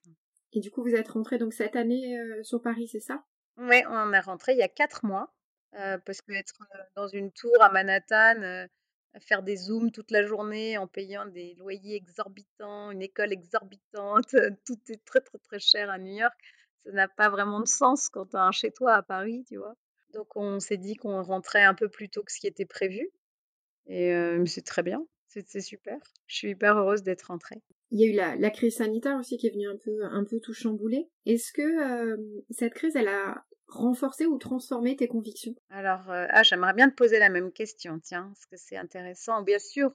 Et 0.52 0.60
du 0.60 0.70
coup, 0.70 0.82
vous 0.82 0.94
êtes 0.94 1.08
rentré 1.08 1.38
donc 1.38 1.52
cette 1.52 1.76
année 1.76 2.18
sur 2.42 2.62
Paris, 2.62 2.88
c'est 2.88 3.00
ça? 3.00 3.24
Oui, 3.58 3.82
on 3.88 4.12
est 4.12 4.20
rentré 4.20 4.52
il 4.52 4.58
y 4.58 4.62
a 4.62 4.68
quatre 4.68 5.04
mois, 5.04 5.34
parce 5.72 6.22
que 6.22 6.32
être 6.32 6.54
dans 6.96 7.08
une 7.08 7.32
tour 7.32 7.56
à 7.60 7.70
Manhattan, 7.70 8.68
faire 9.20 9.42
des 9.42 9.56
zooms 9.56 9.90
toute 9.90 10.10
la 10.10 10.24
journée 10.24 10.78
en 10.78 10.86
payant 10.86 11.26
des 11.26 11.54
loyers 11.54 11.96
exorbitants, 11.96 12.90
une 12.90 13.02
école 13.02 13.32
exorbitante, 13.32 14.28
tout 14.66 14.78
est 14.88 15.04
très 15.04 15.20
très 15.20 15.38
très 15.38 15.58
cher 15.58 15.90
à 15.90 15.98
New 15.98 16.14
York, 16.14 16.34
ça 16.84 16.92
n'a 16.92 17.08
pas 17.08 17.28
vraiment 17.28 17.60
de 17.60 17.68
sens 17.68 18.08
quand 18.08 18.26
tu 18.26 18.36
as 18.36 18.42
un 18.42 18.52
chez 18.52 18.70
toi 18.70 18.94
à 18.94 19.02
Paris, 19.02 19.44
tu 19.48 19.56
vois. 19.56 19.74
Donc 20.12 20.36
on 20.36 20.60
s'est 20.60 20.76
dit 20.76 20.94
qu'on 20.94 21.22
rentrait 21.22 21.64
un 21.64 21.74
peu 21.74 21.88
plus 21.88 22.08
tôt 22.08 22.22
que 22.22 22.32
ce 22.32 22.40
qui 22.40 22.46
était 22.46 22.66
prévu. 22.66 23.10
Et 23.86 24.12
c'est 24.46 24.64
très 24.64 24.82
bien, 24.82 25.06
c'est 25.28 25.60
super. 25.60 25.98
Je 26.26 26.36
suis 26.36 26.50
hyper 26.50 26.76
heureuse 26.76 27.02
d'être 27.02 27.24
rentrée. 27.24 27.62
Il 27.92 28.00
y 28.00 28.04
a 28.04 28.34
eu 28.34 28.40
la, 28.40 28.50
crise 28.50 28.76
sanitaire 28.76 29.16
aussi 29.16 29.36
qui 29.36 29.46
est 29.46 29.52
venue 29.52 29.68
un 29.68 29.76
peu, 29.76 30.04
un 30.04 30.24
peu 30.24 30.40
tout 30.40 30.52
chambouler. 30.52 31.08
Est-ce 31.24 31.52
que 31.52 32.16
cette 32.50 32.74
crise, 32.74 32.96
elle 32.96 33.08
a 33.08 33.44
renforcé 33.68 34.26
ou 34.26 34.38
transformé 34.38 34.96
tes 34.96 35.08
convictions 35.08 35.54
Alors, 35.70 36.04
ah, 36.08 36.42
j'aimerais 36.42 36.74
bien 36.74 36.88
te 36.88 36.94
poser 36.94 37.18
la 37.18 37.28
même 37.28 37.52
question, 37.52 37.98
tiens, 38.00 38.28
parce 38.28 38.46
que 38.46 38.56
c'est 38.56 38.76
intéressant. 38.76 39.42
Bien 39.42 39.58
sûr, 39.58 39.92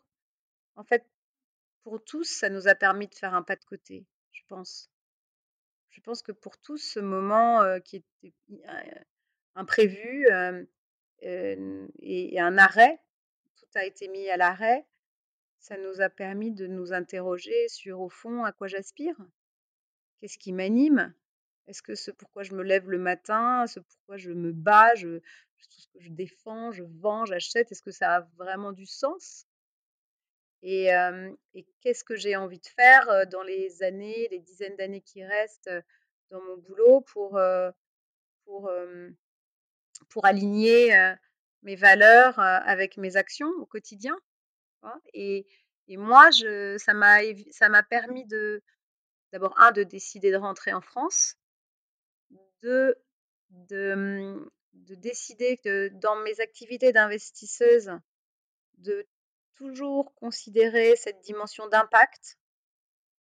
en 0.76 0.84
fait, 0.84 1.06
pour 1.84 2.04
tous, 2.04 2.26
ça 2.26 2.50
nous 2.50 2.68
a 2.68 2.76
permis 2.76 3.08
de 3.08 3.16
faire 3.16 3.34
un 3.34 3.44
pas 3.44 3.56
de 3.56 3.66
côté, 3.66 4.06
je 4.32 4.42
pense. 4.48 4.90
Je 5.90 6.02
pense 6.02 6.22
que 6.22 6.32
pour 6.32 6.58
tous, 6.60 6.78
ce 6.78 7.00
moment 7.00 7.80
qui 7.82 7.98
était 7.98 8.34
imprévu 9.56 10.28
et, 11.22 12.40
un 12.40 12.58
arrêt, 12.58 13.00
tout 13.56 13.66
a 13.76 13.86
été 13.86 14.08
mis 14.08 14.30
à 14.30 14.38
l'arrêt, 14.38 14.86
ça 15.60 15.78
nous 15.78 16.02
a 16.02 16.10
permis 16.10 16.52
de 16.52 16.66
nous 16.66 16.94
interroger 16.94 17.68
sur, 17.68 18.02
au 18.02 18.10
fond, 18.10 18.44
à 18.44 18.52
quoi 18.52 18.68
j'aspire 18.68 19.16
Qu'est-ce 20.20 20.38
qui 20.38 20.54
m'anime 20.54 21.14
Est-ce 21.72 21.82
que 21.82 21.96
ce 21.96 22.12
pourquoi 22.12 22.44
je 22.44 22.54
me 22.54 22.64
lève 22.64 22.90
le 22.90 22.98
matin, 23.00 23.66
ce 23.66 23.80
pourquoi 23.80 24.18
je 24.18 24.32
me 24.32 24.52
bats, 24.52 24.94
je, 24.96 25.22
défends, 26.10 26.74
je 26.74 26.84
vends, 26.84 27.26
j'achète, 27.26 27.72
est-ce 27.72 27.82
que 27.82 27.92
ça 27.92 28.16
a 28.18 28.22
vraiment 28.36 28.74
du 28.74 28.86
sens? 28.86 29.48
Et, 30.64 30.90
qu'est-ce 31.80 32.04
que 32.04 32.18
j'ai 32.18 32.36
envie 32.36 32.60
de 32.60 32.68
faire 32.68 33.26
dans 33.28 33.42
les 33.44 33.84
années, 33.84 34.28
les 34.32 34.40
dizaines 34.40 34.76
d'années 34.76 35.02
qui 35.02 35.24
restent 35.24 35.72
dans 36.30 36.42
mon 36.42 36.58
boulot 36.58 37.02
pour, 37.02 37.40
pour 40.10 40.26
aligner 40.26 41.16
mes 41.64 41.78
valeurs 41.78 42.38
avec 42.38 42.98
mes 42.98 43.16
actions 43.16 43.50
au 43.60 43.66
quotidien. 43.66 44.18
Et, 45.14 45.48
et, 45.88 45.96
moi, 45.96 46.32
je, 46.32 46.78
ça 46.78 46.94
m'a 46.94 47.84
permis 47.84 48.26
de, 48.26 48.62
d'abord, 49.32 49.58
un, 49.58 49.72
de 49.72 49.84
décider 49.84 50.32
de 50.32 50.38
rentrer 50.38 50.74
en 50.74 50.82
France, 50.82 51.38
de, 52.62 52.96
mmh, 53.96 54.50
de 54.74 54.96
décider 54.96 55.58
que 55.58 55.90
dans 55.90 56.16
mes 56.18 56.40
activités 56.40 56.92
d'investisseuse, 56.92 57.92
de 58.78 59.06
toujours 59.56 60.14
considérer 60.16 60.96
cette 60.96 61.22
dimension 61.22 61.68
d'impact 61.68 62.38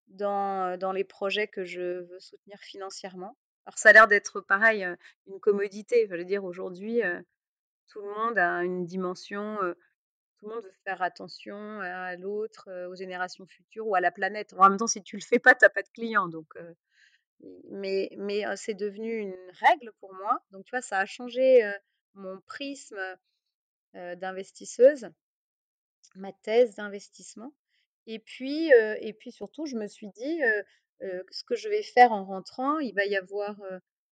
dans, 0.08 0.78
dans 0.78 0.92
les 0.92 1.04
projets 1.04 1.48
que 1.48 1.64
je 1.64 2.00
veux 2.00 2.20
soutenir 2.20 2.58
financièrement. 2.60 3.36
Alors 3.66 3.78
ça 3.78 3.90
a 3.90 3.92
l'air 3.92 4.08
d'être 4.08 4.40
pareil, 4.40 4.86
une 5.26 5.40
commodité. 5.40 6.06
Je 6.08 6.14
veux 6.14 6.24
dire, 6.24 6.44
aujourd'hui, 6.44 7.02
tout 7.88 8.00
le 8.00 8.08
monde 8.14 8.38
a 8.38 8.64
une 8.64 8.86
dimension, 8.86 9.58
tout 10.38 10.48
le 10.48 10.54
monde 10.54 10.64
veut 10.64 10.72
faire 10.84 11.02
attention 11.02 11.80
à 11.80 12.16
l'autre, 12.16 12.70
aux 12.88 12.94
générations 12.94 13.46
futures 13.46 13.86
ou 13.86 13.94
à 13.94 14.00
la 14.00 14.10
planète. 14.10 14.54
En 14.56 14.68
même 14.68 14.78
temps, 14.78 14.86
si 14.86 15.02
tu 15.02 15.16
le 15.16 15.22
fais 15.22 15.38
pas, 15.38 15.54
tu 15.54 15.64
n'as 15.64 15.68
pas 15.68 15.82
de 15.82 15.88
clients. 15.90 16.28
Donc, 16.28 16.54
mais 17.70 18.10
mais 18.16 18.44
c'est 18.56 18.74
devenu 18.74 19.16
une 19.18 19.36
règle 19.52 19.92
pour 20.00 20.12
moi. 20.14 20.42
Donc, 20.50 20.64
tu 20.64 20.70
vois, 20.70 20.82
ça 20.82 20.98
a 20.98 21.06
changé 21.06 21.62
mon 22.14 22.40
prisme 22.40 22.98
d'investisseuse, 23.94 25.08
ma 26.14 26.32
thèse 26.32 26.74
d'investissement. 26.74 27.54
Et 28.06 28.18
puis, 28.18 28.70
et 29.00 29.12
puis 29.12 29.32
surtout, 29.32 29.66
je 29.66 29.76
me 29.76 29.86
suis 29.86 30.08
dit, 30.08 30.40
ce 31.00 31.44
que 31.44 31.54
je 31.56 31.68
vais 31.68 31.82
faire 31.82 32.12
en 32.12 32.24
rentrant, 32.24 32.78
il 32.78 32.94
va 32.94 33.04
y 33.06 33.16
avoir 33.16 33.56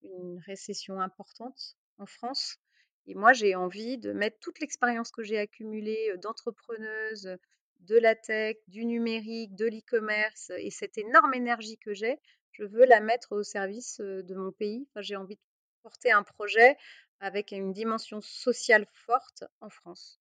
une 0.03 0.39
récession 0.47 1.01
importante 1.01 1.77
en 1.99 2.07
France. 2.07 2.59
Et 3.07 3.15
moi, 3.15 3.33
j'ai 3.33 3.55
envie 3.55 3.99
de 3.99 4.13
mettre 4.13 4.39
toute 4.39 4.61
l'expérience 4.61 5.11
que 5.11 5.23
j'ai 5.23 5.39
accumulée 5.39 6.13
d'entrepreneuse, 6.23 7.37
de 7.81 7.97
la 7.97 8.15
tech, 8.15 8.57
du 8.67 8.85
numérique, 8.85 9.55
de 9.55 9.67
l'e-commerce 9.67 10.51
et 10.59 10.71
cette 10.71 10.99
énorme 10.99 11.33
énergie 11.35 11.79
que 11.79 11.95
j'ai, 11.95 12.19
je 12.59 12.65
veux 12.65 12.85
la 12.85 13.01
mettre 13.01 13.33
au 13.33 13.43
service 13.43 14.01
de 14.01 14.35
mon 14.35 14.53
pays. 14.53 14.87
Enfin, 14.91 15.03
j'ai 15.03 15.17
envie 15.17 15.37
de 15.37 15.41
porter 15.83 16.11
un 16.11 16.23
projet 16.23 16.77
avec 17.21 17.53
une 17.53 17.73
dimension 17.73 18.21
sociale 18.21 18.87
forte 18.93 19.45
en 19.61 19.71
France. 19.71 20.21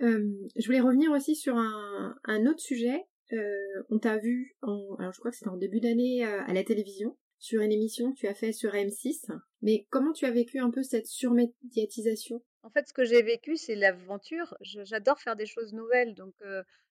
je 0.00 0.66
voulais 0.66 0.80
revenir 0.80 1.10
aussi 1.12 1.34
sur 1.36 1.56
un, 1.56 2.16
un 2.24 2.46
autre 2.46 2.60
sujet 2.60 3.06
euh, 3.32 3.82
on 3.90 3.98
t'a 3.98 4.18
vu, 4.18 4.56
en, 4.62 4.94
alors 4.98 5.12
je 5.12 5.18
crois 5.18 5.30
que 5.30 5.36
c'était 5.36 5.50
en 5.50 5.56
début 5.56 5.80
d'année 5.80 6.24
euh, 6.24 6.42
à 6.46 6.52
la 6.52 6.62
télévision, 6.62 7.16
sur 7.38 7.60
une 7.60 7.72
émission 7.72 8.12
que 8.12 8.18
tu 8.18 8.28
as 8.28 8.34
fait 8.34 8.52
sur 8.52 8.72
M6. 8.72 9.32
Mais 9.62 9.86
comment 9.90 10.12
tu 10.12 10.26
as 10.26 10.30
vécu 10.30 10.58
un 10.58 10.70
peu 10.70 10.82
cette 10.82 11.06
surmédiatisation? 11.06 12.42
En 12.62 12.70
fait, 12.70 12.88
ce 12.88 12.92
que 12.92 13.04
j'ai 13.04 13.22
vécu, 13.22 13.56
c'est 13.56 13.74
l'aventure. 13.74 14.56
J'adore 14.60 15.20
faire 15.20 15.36
des 15.36 15.46
choses 15.46 15.72
nouvelles, 15.72 16.14
donc 16.14 16.34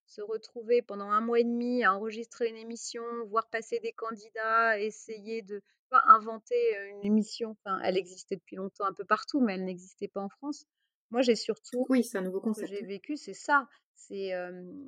se 0.05 0.21
retrouver 0.21 0.81
pendant 0.81 1.09
un 1.09 1.21
mois 1.21 1.39
et 1.39 1.43
demi 1.43 1.83
à 1.83 1.93
enregistrer 1.93 2.47
une 2.47 2.57
émission, 2.57 3.03
voir 3.27 3.47
passer 3.49 3.79
des 3.79 3.91
candidats, 3.91 4.79
essayer 4.79 5.41
de 5.41 5.61
pas 5.89 6.03
inventer 6.07 6.55
une 6.89 7.05
émission. 7.05 7.51
Enfin, 7.51 7.79
elle 7.83 7.97
existait 7.97 8.35
depuis 8.35 8.55
longtemps 8.55 8.85
un 8.85 8.93
peu 8.93 9.05
partout, 9.05 9.41
mais 9.41 9.55
elle 9.55 9.65
n'existait 9.65 10.07
pas 10.07 10.21
en 10.21 10.29
France. 10.29 10.65
Moi, 11.11 11.21
j'ai 11.21 11.35
surtout. 11.35 11.85
Oui, 11.89 12.03
c'est 12.03 12.17
un 12.17 12.21
nouveau 12.21 12.41
concept. 12.41 12.67
Ce 12.67 12.71
que 12.73 12.79
j'ai 12.79 12.85
vécu, 12.85 13.17
c'est 13.17 13.33
ça. 13.33 13.67
C'est 13.93 14.33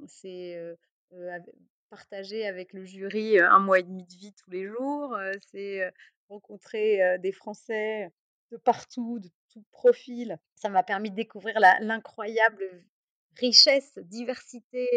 c'est 0.07 0.77
partager 1.89 2.45
avec 2.45 2.73
le 2.73 2.83
jury 2.83 3.39
un 3.39 3.59
mois 3.59 3.79
et 3.79 3.83
demi 3.83 4.03
de 4.03 4.13
vie 4.13 4.33
tous 4.33 4.49
les 4.49 4.67
jours. 4.67 5.17
c'est 5.51 5.91
rencontrer 6.29 7.17
des 7.19 7.31
Français 7.31 8.11
de 8.51 8.57
partout, 8.57 9.19
de 9.19 9.29
tout 9.51 9.63
profil. 9.71 10.37
Ça 10.55 10.69
m'a 10.69 10.83
permis 10.83 11.11
de 11.11 11.15
découvrir 11.15 11.59
l'incroyable 11.59 12.83
richesse, 13.39 13.97
diversité 13.97 14.87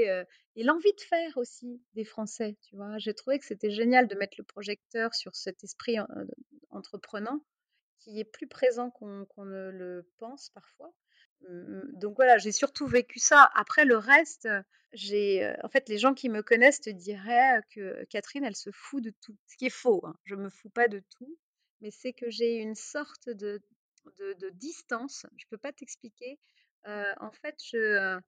et 0.56 0.62
l'envie 0.62 0.92
de 0.92 1.00
faire 1.00 1.36
aussi 1.36 1.82
des 1.94 2.04
Français. 2.04 2.56
Tu 2.62 2.76
vois, 2.76 2.98
j'ai 2.98 3.14
trouvé 3.14 3.38
que 3.38 3.44
c'était 3.44 3.70
génial 3.70 4.08
de 4.08 4.14
mettre 4.14 4.34
le 4.38 4.44
projecteur 4.44 5.14
sur 5.14 5.34
cet 5.34 5.64
esprit 5.64 5.96
entreprenant 6.70 7.40
qui 8.00 8.18
est 8.18 8.24
plus 8.24 8.48
présent 8.48 8.90
qu'on 8.90 9.44
ne 9.44 9.70
le 9.70 10.10
pense 10.18 10.50
parfois. 10.50 10.92
Mmh, 11.48 11.98
donc 11.98 12.16
voilà, 12.16 12.38
j'ai 12.38 12.52
surtout 12.52 12.86
vécu 12.86 13.18
ça. 13.18 13.50
Après 13.54 13.84
le 13.84 13.96
reste, 13.96 14.48
j'ai, 14.92 15.54
en 15.62 15.68
fait, 15.68 15.88
les 15.88 15.98
gens 15.98 16.14
qui 16.14 16.28
me 16.28 16.42
connaissent 16.42 16.80
te 16.80 16.90
diraient 16.90 17.60
que 17.70 18.04
Catherine, 18.06 18.44
elle 18.44 18.56
se 18.56 18.70
fout 18.72 19.02
de 19.02 19.12
tout. 19.20 19.36
Ce 19.46 19.56
qui 19.56 19.66
est 19.66 19.70
faux. 19.70 20.04
Hein. 20.04 20.16
Je 20.24 20.34
me 20.34 20.48
fous 20.48 20.70
pas 20.70 20.88
de 20.88 21.02
tout, 21.16 21.38
mais 21.80 21.90
c'est 21.90 22.12
que 22.12 22.28
j'ai 22.30 22.56
une 22.56 22.74
sorte 22.74 23.28
de, 23.28 23.60
de, 24.18 24.50
distance. 24.50 25.26
Je 25.36 25.46
peux 25.48 25.58
pas 25.58 25.72
t'expliquer. 25.72 26.38
En 26.86 27.30
fait, 27.32 27.56
je, 27.72 28.20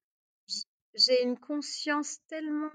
j'ai 0.95 1.23
une 1.23 1.39
conscience 1.39 2.19
tellement 2.29 2.71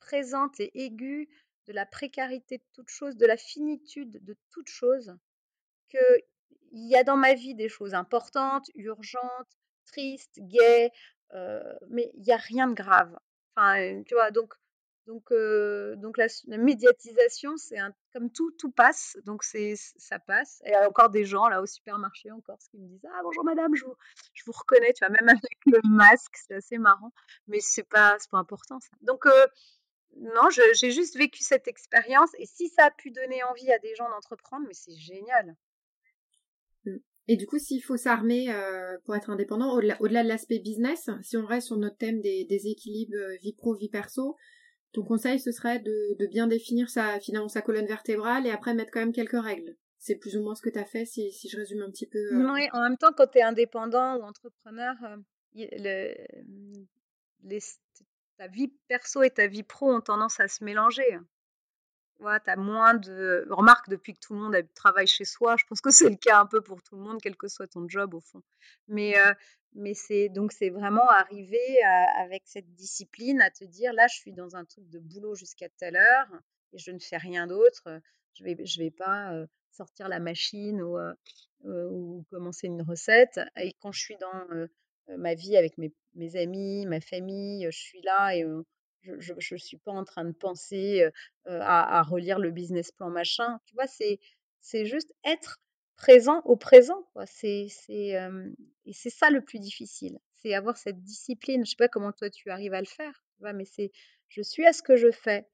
présente 0.00 0.58
et 0.60 0.70
aiguë 0.84 1.28
de 1.66 1.72
la 1.72 1.86
précarité 1.86 2.58
de 2.58 2.64
toute 2.72 2.88
chose, 2.88 3.16
de 3.16 3.26
la 3.26 3.36
finitude 3.36 4.22
de 4.24 4.36
toute 4.50 4.68
chose, 4.68 5.16
que 5.90 5.98
il 6.72 6.88
y 6.88 6.96
a 6.96 7.04
dans 7.04 7.16
ma 7.16 7.34
vie 7.34 7.54
des 7.54 7.68
choses 7.68 7.94
importantes, 7.94 8.66
urgentes, 8.74 9.56
tristes, 9.86 10.38
gaies, 10.40 10.90
mais 11.88 12.10
il 12.14 12.24
y 12.24 12.32
a 12.32 12.36
rien 12.36 12.68
de 12.68 12.74
grave. 12.74 13.16
Enfin, 13.54 14.02
tu 14.04 14.14
vois, 14.14 14.30
donc 14.30 14.54
donc, 15.06 15.32
donc 15.96 16.16
la, 16.16 16.28
médiatisation, 16.58 17.56
c'est 17.56 17.78
comme 18.12 18.30
tout, 18.30 18.52
tout 18.52 18.70
passe, 18.70 19.16
donc 19.24 19.42
c'est 19.42 19.74
ça 19.76 20.18
passe. 20.18 20.62
Et 20.64 20.68
il 20.68 20.72
y 20.72 20.74
a 20.74 20.88
encore 20.88 21.10
des 21.10 21.24
gens 21.24 21.48
là 21.48 21.60
au 21.60 21.66
supermarché 21.66 22.30
encore 22.30 22.58
qui 22.70 22.78
me 22.78 22.86
disent 22.86 23.06
ah 23.12 23.20
bonjour 23.24 23.44
madame, 23.44 23.74
je 23.74 23.84
vous, 23.84 23.94
je 24.34 24.44
vous 24.44 24.52
reconnais, 24.52 24.92
tu 24.92 25.04
vois, 25.04 25.10
même 25.10 25.28
avec 25.28 25.58
le 25.66 25.80
masque, 25.88 26.36
c'est 26.46 26.54
assez 26.54 26.78
marrant, 26.78 27.12
mais 27.48 27.60
c'est 27.60 27.82
pas 27.82 28.16
pas 28.30 28.38
important 28.38 28.78
ça. 28.80 28.96
Donc 29.02 29.26
non, 30.16 30.48
j'ai 30.50 30.90
juste 30.90 31.16
vécu 31.16 31.42
cette 31.42 31.68
expérience 31.68 32.30
et 32.38 32.46
si 32.46 32.68
ça 32.68 32.86
a 32.86 32.90
pu 32.90 33.10
donner 33.10 33.42
envie 33.44 33.72
à 33.72 33.78
des 33.78 33.94
gens 33.94 34.08
d'entreprendre, 34.08 34.66
mais 34.66 34.74
c'est 34.74 34.96
génial. 34.96 35.56
Mmh. 36.84 36.96
Et 37.28 37.36
du 37.36 37.46
coup, 37.46 37.58
s'il 37.58 37.82
faut 37.82 37.96
s'armer 37.96 38.48
pour 39.04 39.16
être 39.16 39.30
indépendant, 39.30 39.74
au-delà 39.74 40.22
de 40.22 40.28
l'aspect 40.28 40.58
business, 40.58 41.08
si 41.22 41.36
on 41.36 41.46
reste 41.46 41.68
sur 41.68 41.76
notre 41.76 41.96
thème 41.96 42.20
des 42.20 42.68
équilibres 42.68 43.16
vie 43.40 43.54
pro, 43.54 43.74
vie 43.74 43.88
perso, 43.88 44.36
ton 44.92 45.02
conseil, 45.02 45.40
ce 45.40 45.52
serait 45.52 45.78
de, 45.78 46.26
bien 46.26 46.46
définir 46.46 46.88
sa, 46.90 47.18
finalement, 47.20 47.48
sa 47.48 47.62
colonne 47.62 47.86
vertébrale 47.86 48.46
et 48.46 48.50
après 48.50 48.74
mettre 48.74 48.90
quand 48.92 49.00
même 49.00 49.12
quelques 49.12 49.40
règles. 49.42 49.76
C'est 49.98 50.16
plus 50.16 50.36
ou 50.36 50.42
moins 50.42 50.54
ce 50.54 50.62
que 50.62 50.70
tu 50.70 50.78
as 50.78 50.84
fait, 50.84 51.04
si, 51.04 51.30
je 51.30 51.56
résume 51.56 51.82
un 51.82 51.90
petit 51.90 52.06
peu. 52.06 52.18
Euh. 52.18 52.52
Oui, 52.52 52.68
en 52.72 52.82
même 52.82 52.96
temps, 52.96 53.12
quand 53.16 53.28
tu 53.28 53.38
es 53.38 53.42
indépendant 53.42 54.16
ou 54.16 54.22
entrepreneur, 54.22 54.94
euh, 55.04 56.04
ta 58.36 58.48
vie 58.48 58.72
perso 58.88 59.22
et 59.22 59.30
ta 59.30 59.46
vie 59.46 59.62
pro 59.62 59.92
ont 59.92 60.00
tendance 60.00 60.40
à 60.40 60.48
se 60.48 60.64
mélanger. 60.64 61.18
Tu 62.22 62.50
as 62.50 62.56
moins 62.56 62.94
de. 62.94 63.46
Remarque, 63.50 63.88
depuis 63.88 64.14
que 64.14 64.20
tout 64.20 64.34
le 64.34 64.40
monde 64.40 64.56
travaille 64.74 65.06
chez 65.06 65.24
soi, 65.24 65.56
je 65.56 65.64
pense 65.66 65.80
que 65.80 65.90
c'est 65.90 66.08
le 66.08 66.16
cas 66.16 66.40
un 66.40 66.46
peu 66.46 66.60
pour 66.60 66.82
tout 66.82 66.96
le 66.96 67.02
monde, 67.02 67.18
quel 67.22 67.36
que 67.36 67.48
soit 67.48 67.66
ton 67.66 67.88
job 67.88 68.14
au 68.14 68.20
fond. 68.20 68.42
Mais, 68.88 69.18
euh, 69.18 69.32
c'est 69.94 70.28
donc 70.28 70.52
c'est 70.52 70.70
vraiment 70.70 71.08
arriver 71.08 71.82
avec 72.18 72.42
cette 72.44 72.72
discipline 72.74 73.40
à 73.40 73.50
te 73.50 73.64
dire 73.64 73.92
là, 73.92 74.06
je 74.06 74.16
suis 74.16 74.32
dans 74.32 74.54
un 74.54 74.64
truc 74.64 74.88
de 74.90 74.98
boulot 74.98 75.34
jusqu'à 75.34 75.68
telle 75.70 75.96
heure 75.96 76.28
et 76.72 76.78
je 76.78 76.90
ne 76.90 76.98
fais 76.98 77.16
rien 77.16 77.46
d'autre. 77.46 77.88
Je 78.34 78.44
vais 78.44 78.56
je 78.64 78.78
vais 78.80 78.90
pas 78.90 79.32
sortir 79.70 80.08
la 80.08 80.20
machine 80.20 80.82
ou, 80.82 80.98
ou 81.64 82.24
commencer 82.30 82.66
une 82.66 82.82
recette. 82.82 83.40
Et 83.56 83.72
quand 83.80 83.92
je 83.92 84.00
suis 84.00 84.16
dans 84.18 84.68
ma 85.16 85.34
vie 85.34 85.56
avec 85.56 85.78
mes, 85.78 85.92
mes, 86.14 86.36
amis, 86.36 86.84
ma 86.86 87.00
famille, 87.00 87.66
je 87.70 87.78
suis 87.78 88.02
là 88.02 88.36
et 88.36 88.44
je 89.02 89.54
ne 89.54 89.58
suis 89.58 89.78
pas 89.78 89.92
en 89.92 90.04
train 90.04 90.24
de 90.24 90.32
penser 90.32 91.08
à, 91.46 92.02
relire 92.02 92.38
le 92.38 92.50
business 92.50 92.92
plan 92.92 93.10
machin. 93.10 93.60
Tu 93.66 93.74
vois, 93.74 93.86
c'est 93.86 94.18
c'est 94.60 94.86
juste 94.86 95.12
être 95.24 95.60
présent 95.96 96.40
au 96.44 96.56
présent. 96.56 97.04
C'est, 97.26 97.66
c'est, 97.68 98.16
et 98.86 98.92
c'est 98.92 99.10
ça 99.10 99.30
le 99.30 99.40
plus 99.40 99.58
difficile. 99.58 100.18
C'est 100.36 100.54
avoir 100.54 100.76
cette 100.76 101.02
discipline. 101.02 101.64
Je 101.64 101.70
sais 101.70 101.76
pas 101.76 101.88
comment 101.88 102.12
toi 102.12 102.30
tu 102.30 102.50
arrives 102.50 102.74
à 102.74 102.80
le 102.80 102.86
faire, 102.86 103.24
mais 103.40 103.64
c'est 103.64 103.92
je 104.28 104.42
suis 104.42 104.66
à 104.66 104.72
ce 104.72 104.82
que 104.82 104.96
je 104.96 105.10
fais. 105.10 105.46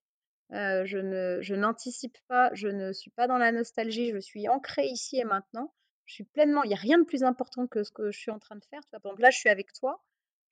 je, 0.51 0.99
ne, 0.99 1.41
je 1.43 1.55
n'anticipe 1.55 2.19
pas, 2.29 2.51
je 2.55 2.69
ne 2.69 2.93
suis 2.93 3.11
pas 3.11 3.27
dans 3.27 3.39
la 3.39 3.53
nostalgie, 3.53 4.13
je 4.13 4.19
suis 4.19 4.49
ancrée 4.49 4.87
ici 4.87 5.19
et 5.19 5.25
maintenant. 5.25 5.75
Je 6.07 6.15
suis 6.15 6.25
pleinement, 6.25 6.63
il 6.65 6.69
n'y 6.69 6.75
a 6.75 6.79
rien 6.79 6.99
de 6.99 7.05
plus 7.05 7.23
important 7.23 7.67
que 7.67 7.85
ce 7.85 7.91
que 7.91 8.11
je 8.11 8.19
suis 8.19 8.31
en 8.31 8.39
train 8.39 8.57
de 8.57 8.65
faire. 8.65 8.81
Tu 8.85 8.91
vois, 8.91 9.01
par 9.01 9.11
exemple, 9.11 9.23
là, 9.23 9.31
je 9.31 9.39
suis 9.39 9.51
avec 9.51 9.75
toi. 9.75 10.03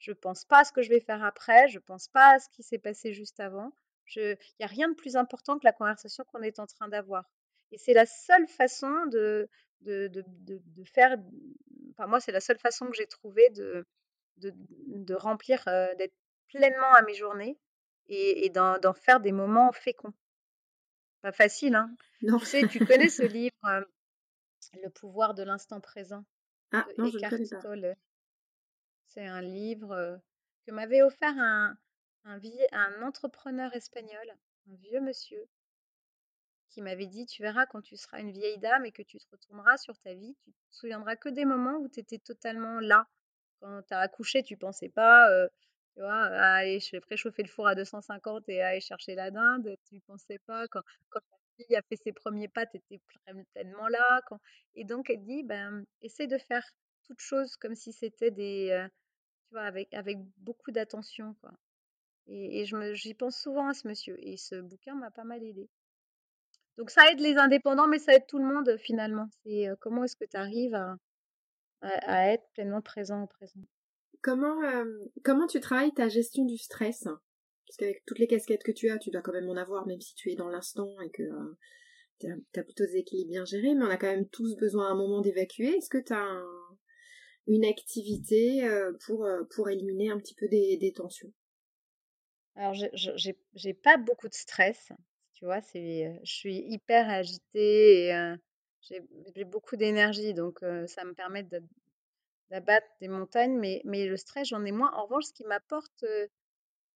Je 0.07 0.13
ne 0.13 0.15
pense 0.15 0.45
pas 0.45 0.61
à 0.61 0.65
ce 0.65 0.71
que 0.71 0.83
je 0.83 0.89
vais 0.89 1.01
faire 1.01 1.25
après, 1.25 1.67
je 1.67 1.79
ne 1.79 1.83
pense 1.83 2.07
pas 2.07 2.37
à 2.37 2.39
ce 2.39 2.49
qui 2.51 2.63
s'est 2.63 2.79
passé 2.79 3.13
juste 3.13 3.41
avant. 3.41 3.73
Il 4.15 4.39
n'y 4.61 4.65
a 4.65 4.69
rien 4.69 4.89
de 4.89 4.95
plus 4.95 5.17
important 5.17 5.59
que 5.59 5.65
la 5.65 5.73
conversation 5.73 6.23
qu'on 6.23 6.43
est 6.43 6.61
en 6.61 6.67
train 6.69 6.87
d'avoir. 6.87 7.29
Et 7.73 7.79
c'est 7.79 7.93
la 7.93 8.07
seule 8.07 8.47
façon 8.47 9.07
de, 9.07 9.49
de, 9.81 10.07
de, 10.07 10.23
de, 10.47 10.85
faire. 10.85 11.17
Enfin, 11.91 12.07
moi, 12.07 12.21
c'est 12.21 12.31
la 12.31 12.39
seule 12.39 12.61
façon 12.61 12.87
que 12.87 12.97
j'ai 12.97 13.09
trouvé 13.09 13.51
de, 13.51 13.85
de, 14.37 15.15
remplir, 15.15 15.65
d'être 15.99 16.15
pleinement 16.51 16.93
à 16.93 17.03
mes 17.03 17.15
journées 17.15 17.59
et, 18.07 18.47
et 18.47 18.51
d'en 18.51 18.95
faire 18.95 19.19
des 19.19 19.33
moments 19.33 19.73
féconds. 19.73 20.15
Pas 21.21 21.33
facile, 21.33 21.75
hein 21.75 21.91
non. 22.23 22.39
Tu 22.39 22.47
sais, 22.47 22.69
tu 22.69 22.87
connais 22.87 23.09
ce 23.09 23.23
livre, 23.41 23.85
Le 24.85 24.89
pouvoir 24.89 25.35
de 25.35 25.43
l'instant 25.43 25.81
présent 25.81 26.25
ah, 26.71 26.87
non, 26.97 27.07
je 27.07 27.61
Tolle? 27.61 27.97
C'est 29.17 29.27
un 29.27 29.41
livre 29.41 30.21
que 30.67 30.73
m'avait 30.73 31.01
offert 31.01 31.33
un, 31.39 31.75
un, 32.25 32.39
un 32.73 33.03
entrepreneur 33.03 33.75
espagnol, 33.75 34.31
un 34.69 34.75
vieux 34.75 35.01
monsieur, 35.01 35.43
qui 36.69 36.83
m'avait 36.83 37.07
dit 37.07 37.25
Tu 37.25 37.41
verras 37.41 37.65
quand 37.65 37.81
tu 37.81 37.97
seras 37.97 38.21
une 38.21 38.31
vieille 38.31 38.59
dame 38.59 38.85
et 38.85 38.93
que 38.93 39.01
tu 39.01 39.19
te 39.19 39.25
retourneras 39.33 39.79
sur 39.79 39.99
ta 40.01 40.13
vie, 40.13 40.37
tu 40.45 40.53
te 40.53 40.57
souviendras 40.71 41.17
que 41.17 41.31
des 41.31 41.47
moments 41.47 41.79
où 41.79 41.89
tu 41.89 42.01
étais 42.01 42.19
totalement 42.19 42.79
là. 42.79 43.07
Quand 43.61 43.81
tu 43.89 43.95
as 43.95 44.01
accouché, 44.01 44.43
tu 44.43 44.59
pensais 44.59 44.91
pas, 44.91 45.31
tu 45.95 46.03
vois, 46.03 46.27
à 46.27 46.57
aller 46.57 46.79
préchauffer 47.01 47.43
le 47.43 47.49
four 47.49 47.69
à 47.69 47.75
250 47.75 48.47
et 48.51 48.61
aller 48.61 48.81
chercher 48.83 49.15
la 49.15 49.31
dinde. 49.31 49.77
Tu 49.89 49.99
pensais 50.01 50.41
pas 50.41 50.69
quand, 50.69 50.83
quand 51.09 51.21
ta 51.21 51.65
fille 51.65 51.77
a 51.77 51.81
fait 51.89 51.97
ses 51.97 52.13
premiers 52.13 52.49
pas, 52.49 52.67
tu 52.67 52.77
étais 52.77 53.01
pleinement 53.55 53.89
là. 53.89 54.21
Quand... 54.29 54.41
Et 54.75 54.85
donc, 54.85 55.09
elle 55.09 55.25
dit 55.25 55.43
ben, 55.43 55.87
essaie 56.03 56.27
de 56.27 56.37
faire 56.37 56.69
toutes 57.07 57.21
choses 57.21 57.57
comme 57.57 57.75
si 57.75 57.95
c'était 57.95 58.31
des. 58.31 58.87
Avec, 59.55 59.89
beaucoup 60.39 60.71
d'attention. 60.71 61.35
quoi. 61.41 61.53
Et, 62.27 62.61
et 62.61 62.95
j'y 62.95 63.15
pense 63.15 63.39
souvent 63.39 63.69
à 63.69 63.75
ce 63.75 63.87
monsieur. 63.87 64.17
Et 64.19 64.37
ce 64.37 64.57
bouquin 64.57 64.95
m'a 64.95 65.11
pas 65.11 65.25
mal 65.25 65.43
aidé. 65.43 65.69
Donc 66.79 66.91
ça 66.91 67.11
aide 67.11 67.21
les 67.21 67.37
indépendants, 67.37 67.89
mais 67.89 67.99
ça 67.99 68.15
aide 68.15 68.27
tout 68.27 68.39
le 68.39 68.45
monde 68.45 68.77
finalement. 68.79 69.29
C'est 69.43 69.69
comment 69.81 70.05
est-ce 70.05 70.17
que 70.17 70.27
tu 70.27 70.37
arrives 70.37 70.79
à, 71.81 72.33
être 72.33 72.45
pleinement 72.53 72.83
présent 72.83 73.23
au 73.23 73.27
présent? 73.27 73.61
Comment, 74.21 74.61
comment 75.25 75.47
tu 75.47 75.61
travailles 75.61 75.95
ta 75.95 76.09
gestion 76.09 76.45
du 76.45 76.59
stress? 76.59 77.05
Parce 77.67 77.77
qu'avec 77.79 78.05
toutes 78.07 78.19
les 78.19 78.27
casquettes 78.27 78.63
que 78.63 78.73
tu 78.73 78.91
as, 78.91 78.99
tu 78.99 79.11
dois 79.11 79.23
quand 79.23 79.33
même 79.33 79.49
en 79.49 79.57
avoir, 79.57 79.87
même 79.87 80.01
si 80.01 80.15
tu 80.15 80.31
es 80.31 80.37
dans 80.37 80.49
l'instant 80.49 81.01
et 81.01 81.11
que 81.11 81.23
tu 82.21 82.27
as, 82.29 82.63
plutôt 82.63 82.85
des 82.85 82.97
équilibres 82.97 83.31
bien 83.31 83.45
gérés, 83.45 83.75
mais 83.75 83.85
on 83.85 83.91
a 83.91 83.97
quand 83.97 84.07
même 84.07 84.29
tous 84.29 84.57
besoin 84.57 84.89
à 84.89 84.91
un 84.93 84.97
moment 84.97 85.21
d'évacuer. 85.21 85.77
Est-ce 85.77 85.89
que 85.89 85.99
tu 85.99 86.13
as 86.13 86.43
une 87.47 87.65
activité 87.65 88.69
pour, 89.05 89.27
pour 89.55 89.69
éliminer 89.71 90.11
un 90.11 90.19
petit 90.19 90.35
peu 90.35 90.49
des, 90.49 90.93
tensions 90.95 91.33
Alors, 92.57 92.75
j'ai 92.75 93.75
pas 93.75 93.97
beaucoup 93.97 94.29
de 94.29 94.35
stress. 94.35 94.93
Tu 95.35 95.45
vois, 95.45 95.61
c'est, 95.61 96.19
je 96.25 96.33
suis 96.33 96.57
hyper 96.57 97.09
agitée 97.09 98.09
et 98.09 98.35
j'ai 98.81 99.45
beaucoup 99.45 99.77
d'énergie, 99.77 100.35
donc 100.35 100.59
ça 100.87 101.05
me 101.05 101.13
permet 101.13 101.47
d'abattre 102.51 102.87
des 103.01 103.09
montagnes, 103.09 103.59
mais, 103.59 103.81
mais 103.85 104.07
le 104.07 104.17
stress, 104.17 104.49
j'en 104.49 104.65
ai 104.65 104.73
moins. 104.73 104.93
En 104.95 105.05
revanche, 105.05 105.27
ce 105.27 105.33
qui 105.33 105.45
m'apporte 105.45 106.05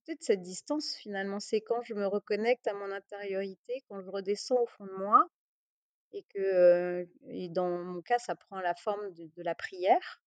peut-être 0.04 0.22
cette 0.22 0.42
distance, 0.42 0.94
finalement, 0.96 1.40
c'est 1.40 1.60
quand 1.60 1.82
je 1.82 1.94
me 1.94 2.06
reconnecte 2.06 2.66
à 2.66 2.74
mon 2.74 2.90
intériorité, 2.90 3.84
quand 3.88 4.00
je 4.00 4.10
redescends 4.10 4.60
au 4.60 4.66
fond 4.66 4.86
de 4.86 4.96
moi, 4.96 5.28
et 6.12 6.24
que, 6.34 7.08
et 7.28 7.48
dans 7.48 7.68
mon 7.68 8.02
cas, 8.02 8.18
ça 8.18 8.34
prend 8.34 8.60
la 8.60 8.74
forme 8.74 9.12
de 9.12 9.42
la 9.42 9.54
prière. 9.54 10.22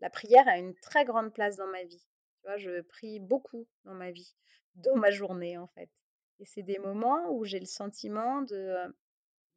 La 0.00 0.10
prière 0.10 0.48
a 0.48 0.58
une 0.58 0.74
très 0.76 1.04
grande 1.04 1.32
place 1.32 1.56
dans 1.56 1.66
ma 1.66 1.84
vie. 1.84 2.06
Je 2.56 2.80
prie 2.80 3.20
beaucoup 3.20 3.66
dans 3.84 3.94
ma 3.94 4.10
vie, 4.10 4.34
dans 4.74 4.96
ma 4.96 5.10
journée, 5.10 5.58
en 5.58 5.66
fait. 5.68 5.90
Et 6.38 6.46
c'est 6.46 6.62
des 6.62 6.78
moments 6.78 7.30
où 7.30 7.44
j'ai 7.44 7.60
le 7.60 7.66
sentiment 7.66 8.40
de, 8.42 8.76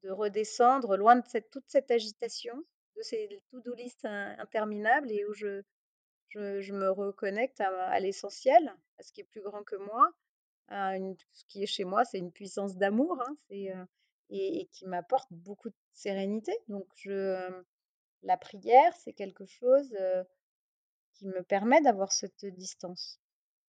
de 0.03 0.10
redescendre 0.10 0.97
loin 0.97 1.15
de 1.15 1.39
toute 1.51 1.63
cette 1.67 1.89
agitation, 1.91 2.56
de 2.97 3.01
ces 3.01 3.41
to-do 3.49 3.73
list 3.73 4.06
interminables 4.06 5.12
et 5.12 5.25
où 5.25 5.34
je, 5.34 5.62
me 6.36 6.89
reconnecte 6.89 7.62
à, 7.62 7.99
l'essentiel, 7.99 8.75
à 8.99 9.03
ce 9.03 9.13
qui 9.13 9.21
est 9.21 9.25
plus 9.25 9.41
grand 9.41 9.63
que 9.63 9.77
moi. 9.77 10.10
À 10.67 10.97
ce 11.34 11.43
qui 11.47 11.63
est 11.63 11.67
chez 11.67 11.84
moi, 11.84 12.06
c'est 12.06 12.17
une 12.17 12.32
puissance 12.32 12.77
d'amour 12.77 13.21
hein, 13.21 13.36
c'est, 13.47 13.73
et, 14.29 14.67
qui 14.71 14.86
m'apporte 14.88 15.32
beaucoup 15.32 15.69
de 15.69 15.75
sérénité. 15.91 16.53
Donc, 16.67 16.88
je, 16.95 17.63
la 18.23 18.38
prière, 18.38 18.95
c'est 18.97 19.13
quelque 19.13 19.45
chose 19.45 19.95
qui 21.13 21.27
me 21.27 21.43
permet 21.43 21.81
d'avoir 21.81 22.12
cette 22.12 22.45
distance. 22.45 23.19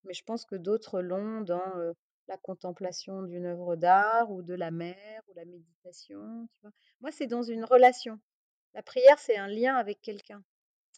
Mais 0.03 0.13
je 0.13 0.23
pense 0.23 0.45
que 0.45 0.55
d'autres 0.55 1.01
l'ont 1.01 1.41
dans 1.41 1.93
la 2.27 2.37
contemplation 2.37 3.21
d'une 3.23 3.45
œuvre 3.45 3.75
d'art 3.75 4.31
ou 4.31 4.41
de 4.41 4.53
la 4.53 4.71
mer 4.71 5.21
ou 5.27 5.33
la 5.35 5.45
méditation. 5.45 6.47
Moi, 7.01 7.11
c'est 7.11 7.27
dans 7.27 7.43
une 7.43 7.63
relation. 7.63 8.19
La 8.73 8.83
prière, 8.83 9.19
c'est 9.19 9.37
un 9.37 9.47
lien 9.47 9.75
avec 9.75 10.01
quelqu'un. 10.01 10.43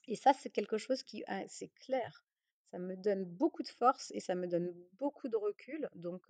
Et 0.08 0.16
ça, 0.16 0.34
c'est 0.34 0.50
quelque 0.50 0.78
chose 0.78 1.04
qui, 1.04 1.24
ah, 1.28 1.42
c'est 1.48 1.70
clair. 1.82 2.24
Ça 2.72 2.80
me 2.80 2.96
donne 2.96 3.26
beaucoup 3.26 3.64
de 3.64 3.68
force 3.68 4.12
et 4.12 4.20
ça 4.20 4.36
me 4.36 4.48
donne 4.48 4.74
beaucoup 4.94 5.28
de 5.28 5.36
recul. 5.36 5.88
Donc, 5.96 6.26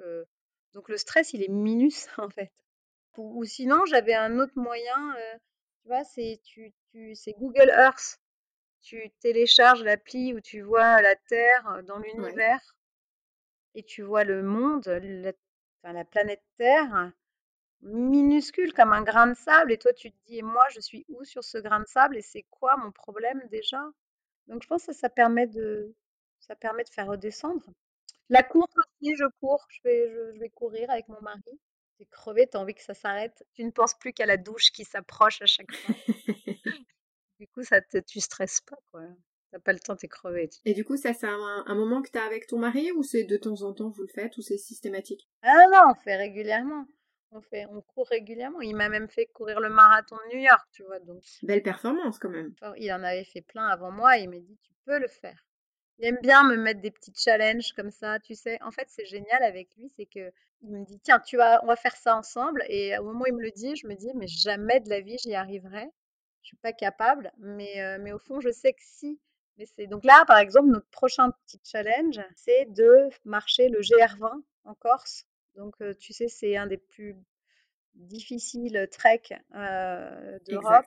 donc 0.73 0.89
le 0.89 0.97
stress, 0.97 1.33
il 1.33 1.43
est 1.43 1.49
minus 1.49 2.07
en 2.17 2.29
fait. 2.29 2.51
Ou, 3.17 3.43
sinon, 3.45 3.83
j'avais 3.85 4.13
un 4.13 4.39
autre 4.39 4.53
moyen. 4.55 5.15
Tu 5.88 5.93
vois, 5.93 6.04
c'est 6.04 6.41
tu, 6.43 6.73
tu, 6.91 7.15
c'est 7.15 7.32
Google 7.39 7.69
Earth. 7.69 8.19
Tu 8.82 9.10
télécharges 9.21 9.84
l'appli 9.84 10.34
où 10.34 10.41
tu 10.41 10.62
vois 10.62 11.02
la 11.02 11.15
Terre 11.15 11.82
dans 11.88 11.97
l'univers 12.00 12.76
et 13.73 13.84
tu 13.84 14.02
vois 14.02 14.26
le 14.26 14.43
monde, 14.43 14.86
la, 14.88 15.32
la 15.93 16.04
planète 16.04 16.43
Terre, 16.58 17.13
minuscule 17.82 18.73
comme 18.73 18.91
un 18.91 19.04
grain 19.04 19.28
de 19.28 19.36
sable, 19.36 19.71
et 19.71 19.78
toi 19.78 19.93
tu 19.93 20.12
te 20.12 20.17
dis, 20.26 20.39
et 20.39 20.41
moi 20.41 20.65
je 20.71 20.82
suis 20.82 21.06
où 21.10 21.23
sur 21.23 21.43
ce 21.43 21.58
grain 21.58 21.80
de 21.80 21.88
sable, 21.88 22.17
et 22.17 22.21
c'est 22.21 22.43
quoi 22.50 22.76
mon 22.76 22.91
problème 22.91 23.41
déjà? 23.50 23.82
Donc 24.47 24.63
je 24.63 24.67
pense 24.67 24.88
que 24.88 24.93
ça 24.93 25.10
permet 25.10 25.47
de, 25.47 25.95
ça 26.39 26.56
permet 26.56 26.84
de 26.84 26.89
faire 26.89 27.08
redescendre. 27.08 27.63
La 28.30 28.43
course 28.43 28.73
aussi, 28.78 29.15
je 29.15 29.26
cours, 29.39 29.65
je 29.69 29.80
vais, 29.84 30.10
je, 30.12 30.39
vais 30.39 30.50
courir 30.50 30.89
avec 30.89 31.08
mon 31.08 31.21
mari. 31.21 31.60
T'es 31.97 32.05
crevé, 32.05 32.47
t'as 32.47 32.60
envie 32.60 32.75
que 32.75 32.83
ça 32.83 32.93
s'arrête. 32.93 33.43
Tu 33.53 33.63
ne 33.63 33.71
penses 33.71 33.95
plus 33.95 34.13
qu'à 34.13 34.25
la 34.25 34.38
douche 34.38 34.71
qui 34.71 34.83
s'approche 34.83 35.41
à 35.41 35.47
chaque 35.47 35.73
fois. 35.73 35.95
du 37.39 37.47
coup, 37.47 37.63
ça 37.63 37.81
te, 37.81 37.97
tu 37.97 38.19
stresses 38.19 38.62
pas, 38.62 38.77
quoi. 38.91 39.01
T'as 39.51 39.60
pas 39.60 39.73
le 39.73 39.79
temps, 39.79 39.95
t'es 39.95 40.07
crevé. 40.07 40.49
Et 40.65 40.73
du 40.73 40.83
coup, 40.83 40.97
ça, 40.97 41.13
c'est 41.13 41.27
un, 41.27 41.75
moment 41.75 42.01
que 42.01 42.10
t'as 42.12 42.25
avec 42.25 42.47
ton 42.47 42.60
mari 42.60 42.91
ou 42.91 43.01
c'est 43.01 43.23
de 43.23 43.38
temps 43.38 43.62
en 43.62 43.73
temps 43.73 43.89
vous 43.89 44.03
le 44.03 44.10
faites 44.10 44.38
ou 44.38 44.41
c'est 44.41 44.57
systématique? 44.57 45.27
Ah 45.41 45.65
non, 45.71 45.91
on 45.91 45.95
fait 45.95 46.17
régulièrement. 46.17 46.86
On 47.31 47.41
fait, 47.41 47.65
on 47.67 47.81
court 47.81 48.07
régulièrement. 48.10 48.62
Il 48.62 48.75
m'a 48.75 48.89
même 48.89 49.10
fait 49.10 49.25
courir 49.27 49.60
le 49.60 49.69
marathon 49.69 50.17
de 50.17 50.36
New 50.36 50.41
York, 50.43 50.67
tu 50.71 50.83
vois. 50.83 50.99
Donc. 50.99 51.23
Belle 51.43 51.63
performance 51.63 52.19
quand 52.19 52.29
même. 52.29 52.53
Il 52.77 52.91
en 52.91 53.03
avait 53.03 53.23
fait 53.23 53.41
plein 53.41 53.67
avant 53.67 53.91
moi. 53.91 54.17
Et 54.17 54.23
il 54.23 54.29
m'a 54.29 54.39
dit, 54.39 54.57
tu 54.62 54.73
peux 54.86 54.99
le 54.99 55.07
faire. 55.07 55.46
Il 55.99 56.05
aime 56.05 56.19
bien 56.21 56.43
me 56.43 56.55
mettre 56.57 56.81
des 56.81 56.91
petits 56.91 57.13
challenges 57.15 57.73
comme 57.73 57.89
ça, 57.89 58.19
tu 58.19 58.36
sais. 58.36 58.62
En 58.62 58.71
fait, 58.71 58.88
c'est 58.88 59.05
génial 59.05 59.41
avec 59.43 59.75
lui, 59.77 59.89
c'est 59.95 60.05
que 60.05 60.31
il 60.62 60.71
me 60.71 60.86
dit 60.86 60.99
tiens, 60.99 61.19
tu 61.19 61.38
vas, 61.38 61.63
on 61.63 61.67
va 61.67 61.75
faire 61.75 61.95
ça 61.95 62.15
ensemble. 62.15 62.63
Et 62.67 62.97
au 62.97 63.03
moment 63.03 63.21
où 63.21 63.27
il 63.27 63.33
me 63.33 63.41
le 63.41 63.51
dit, 63.51 63.75
je 63.75 63.88
me 63.88 63.95
dis 63.95 64.12
mais 64.15 64.27
jamais 64.27 64.79
de 64.79 64.89
la 64.89 65.01
vie 65.01 65.17
j'y 65.23 65.33
arriverai. 65.33 65.89
Je 66.41 66.47
suis 66.47 66.57
pas 66.57 66.73
capable, 66.73 67.31
mais 67.39 67.81
euh, 67.81 67.97
mais 67.99 68.13
au 68.13 68.19
fond, 68.19 68.39
je 68.39 68.51
sais 68.51 68.73
que 68.73 68.81
si. 68.81 69.19
Mais 69.57 69.65
c'est 69.65 69.88
donc 69.88 70.05
là, 70.05 70.23
par 70.27 70.38
exemple, 70.38 70.69
notre 70.69 70.89
prochain 70.89 71.31
petit 71.31 71.60
challenge, 71.63 72.19
c'est 72.36 72.65
de 72.65 73.10
marcher 73.25 73.69
le 73.69 73.81
GR20 73.81 74.43
en 74.65 74.75
Corse. 74.75 75.25
Donc, 75.55 75.75
euh, 75.81 75.95
tu 75.95 76.13
sais, 76.13 76.27
c'est 76.27 76.55
un 76.55 76.67
des 76.67 76.77
plus 76.77 77.15
difficiles 77.95 78.88
treks 78.91 79.33
euh, 79.55 80.38
d'Europe. 80.47 80.86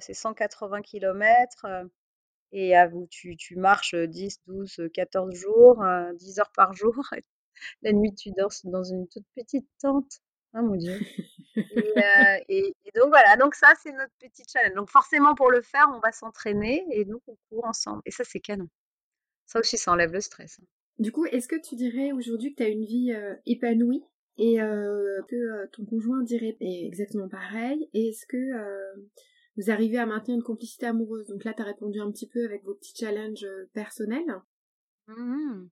c'est 0.00 0.14
180 0.14 0.82
km. 0.82 1.66
Et 2.52 2.74
à 2.76 2.88
vous, 2.88 3.06
tu, 3.10 3.36
tu 3.36 3.56
marches 3.56 3.94
10, 3.94 4.40
12, 4.46 4.88
14 4.92 5.34
jours, 5.34 5.84
10 6.14 6.38
heures 6.40 6.52
par 6.54 6.72
jour. 6.72 6.94
La 7.82 7.92
nuit, 7.92 8.14
tu 8.14 8.30
dors 8.36 8.50
dans 8.64 8.82
une 8.82 9.06
toute 9.08 9.26
petite 9.36 9.68
tente. 9.80 10.20
Ah 10.52 10.62
mon 10.62 10.74
Dieu. 10.74 10.98
Et, 12.48 12.74
donc 12.96 13.08
voilà, 13.08 13.36
donc 13.36 13.54
ça, 13.54 13.72
c'est 13.82 13.92
notre 13.92 14.12
petit 14.18 14.42
challenge. 14.50 14.74
Donc 14.74 14.90
forcément, 14.90 15.34
pour 15.34 15.50
le 15.50 15.62
faire, 15.62 15.86
on 15.94 16.00
va 16.00 16.10
s'entraîner 16.10 16.84
et 16.90 17.04
donc 17.04 17.22
on 17.28 17.36
court 17.48 17.66
ensemble. 17.66 18.02
Et 18.04 18.10
ça, 18.10 18.24
c'est 18.24 18.40
canon. 18.40 18.68
Ça 19.46 19.60
aussi, 19.60 19.76
ça 19.78 19.92
enlève 19.92 20.12
le 20.12 20.20
stress. 20.20 20.58
Hein. 20.60 20.66
Du 20.98 21.12
coup, 21.12 21.24
est-ce 21.26 21.48
que 21.48 21.60
tu 21.60 21.76
dirais 21.76 22.12
aujourd'hui 22.12 22.52
que 22.52 22.56
tu 22.56 22.62
as 22.64 22.68
une 22.68 22.84
vie 22.84 23.12
épanouie 23.46 24.02
et 24.38 24.56
que 24.56 25.66
ton 25.66 25.84
conjoint 25.84 26.22
dirait 26.22 26.56
exactement 26.60 27.28
pareil? 27.28 27.88
Et 27.94 28.08
est-ce 28.08 28.26
que 28.26 28.36
vous 29.60 29.70
arrivez 29.70 29.98
à 29.98 30.06
maintenir 30.06 30.36
une 30.36 30.42
complicité 30.42 30.86
amoureuse. 30.86 31.26
Donc 31.26 31.44
là, 31.44 31.52
tu 31.52 31.60
as 31.60 31.66
répondu 31.66 32.00
un 32.00 32.10
petit 32.10 32.26
peu 32.26 32.44
avec 32.44 32.64
vos 32.64 32.74
petits 32.74 32.94
challenges 32.96 33.44
euh, 33.44 33.68
personnels. 33.74 34.34
Mmh 35.06 35.68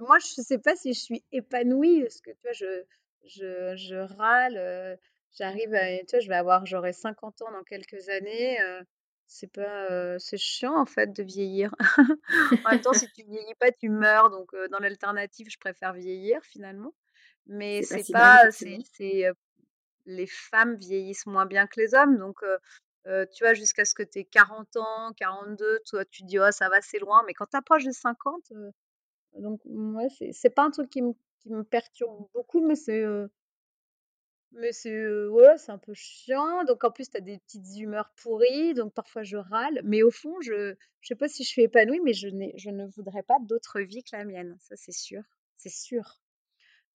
Moi, 0.00 0.18
je 0.18 0.40
ne 0.40 0.44
sais 0.44 0.58
pas 0.58 0.76
si 0.76 0.92
je 0.92 1.00
suis 1.00 1.24
épanouie, 1.32 2.02
parce 2.02 2.20
que 2.20 2.30
tu 2.30 2.42
vois, 2.42 2.52
je, 2.52 2.84
je, 3.24 3.76
je 3.76 3.96
râle, 3.96 4.56
euh, 4.58 4.96
j'arrive 5.38 5.72
à, 5.74 5.98
tu 6.00 6.10
vois, 6.10 6.20
je 6.20 6.28
vais 6.28 6.34
avoir, 6.34 6.66
j'aurai 6.66 6.92
50 6.92 7.42
ans 7.42 7.52
dans 7.52 7.64
quelques 7.64 8.08
années. 8.10 8.60
Euh, 8.60 8.82
c'est 9.26 9.50
pas, 9.50 10.18
c'est 10.18 10.36
chiant 10.36 10.78
en 10.78 10.84
fait 10.84 11.10
de 11.14 11.22
vieillir. 11.22 11.74
en 12.66 12.70
même 12.70 12.82
temps, 12.82 12.92
si 12.92 13.10
tu 13.12 13.22
vieillis 13.22 13.54
pas, 13.58 13.72
tu 13.72 13.88
meurs. 13.88 14.28
Donc, 14.28 14.50
dans 14.70 14.78
l'alternative, 14.78 15.48
je 15.48 15.58
préfère 15.58 15.94
vieillir 15.94 16.42
finalement. 16.44 16.92
Mais 17.46 17.82
c'est 17.82 18.12
pas, 18.12 18.50
c'est, 18.50 18.78
les 20.04 20.26
femmes 20.26 20.76
vieillissent 20.76 21.24
moins 21.24 21.46
bien 21.46 21.66
que 21.66 21.80
les 21.80 21.94
hommes. 21.94 22.18
Donc, 22.18 22.42
tu 23.04 23.44
vois, 23.44 23.54
jusqu'à 23.54 23.84
ce 23.84 23.94
que 23.94 24.02
tu 24.02 24.20
aies 24.20 24.24
40 24.24 24.76
ans, 24.76 25.12
42, 25.16 25.80
toi, 25.86 26.04
tu 26.04 26.22
dis, 26.24 26.38
oh, 26.38 26.50
ça 26.50 26.68
va, 26.68 26.80
c'est 26.82 26.98
loin. 26.98 27.22
Mais 27.26 27.34
quand 27.34 27.46
tu 27.46 27.56
approches 27.56 27.84
des 27.84 27.92
50, 27.92 28.52
donc, 29.38 29.60
ouais, 29.64 30.08
c'est 30.32 30.50
pas 30.50 30.64
un 30.64 30.70
truc 30.70 30.90
qui 30.90 31.02
me, 31.02 31.12
qui 31.40 31.50
me 31.50 31.64
perturbe 31.64 32.28
beaucoup, 32.34 32.64
mais 32.66 32.76
c'est. 32.76 33.04
mais 34.52 34.72
c'est 34.72 35.06
ouais, 35.28 35.56
c'est 35.58 35.72
un 35.72 35.78
peu 35.78 35.94
chiant. 35.94 36.64
Donc, 36.64 36.84
en 36.84 36.90
plus, 36.90 37.10
tu 37.10 37.16
as 37.16 37.20
des 37.20 37.38
petites 37.38 37.76
humeurs 37.76 38.12
pourries. 38.22 38.74
Donc, 38.74 38.92
parfois, 38.94 39.22
je 39.22 39.36
râle. 39.36 39.80
Mais 39.84 40.02
au 40.02 40.10
fond, 40.10 40.40
je 40.42 40.74
je 41.00 41.08
sais 41.08 41.16
pas 41.16 41.28
si 41.28 41.44
je 41.44 41.48
suis 41.48 41.62
épanouie, 41.62 42.00
mais 42.04 42.12
je, 42.12 42.28
je 42.56 42.70
ne 42.70 42.86
voudrais 42.86 43.22
pas 43.22 43.38
d'autre 43.40 43.80
vie 43.80 44.04
que 44.04 44.16
la 44.16 44.24
mienne. 44.24 44.56
Ça, 44.60 44.76
c'est 44.76 44.92
sûr. 44.92 45.22
C'est 45.56 45.70
sûr. 45.70 46.20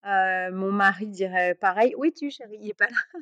mon 0.04 0.72
mari 0.72 1.08
dirait 1.08 1.56
pareil. 1.56 1.96
Oui, 1.98 2.14
tu, 2.14 2.30
chérie, 2.32 2.58
il 2.62 2.70
est 2.70 2.74
pas 2.74 2.88
là. 2.88 3.20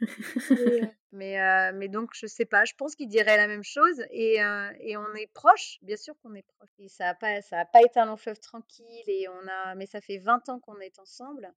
mais, 1.14 1.72
mais 1.72 1.88
donc, 1.88 2.10
je 2.14 2.26
sais 2.26 2.44
pas, 2.44 2.64
je 2.64 2.74
pense 2.74 2.94
qu'il 2.94 3.08
dirait 3.08 3.36
la 3.36 3.46
même 3.46 3.64
chose 3.64 4.04
et, 4.10 4.36
et 4.80 4.96
on 4.96 5.14
est 5.14 5.32
proche, 5.32 5.78
bien 5.82 5.96
sûr 5.96 6.14
qu'on 6.22 6.34
est 6.34 6.46
proche. 6.56 6.70
Et 6.78 6.88
ça 6.88 7.04
n'a 7.04 7.14
pas, 7.14 7.40
ça 7.42 7.60
a 7.60 7.64
pas 7.64 7.82
été 7.82 8.00
un 8.00 8.06
long 8.06 8.16
fleuve 8.16 8.40
tranquille, 8.40 9.04
et 9.06 9.28
on 9.28 9.48
a, 9.48 9.74
mais 9.74 9.86
ça 9.86 10.00
fait 10.00 10.18
20 10.18 10.48
ans 10.48 10.60
qu'on 10.60 10.78
est 10.80 10.98
ensemble 10.98 11.52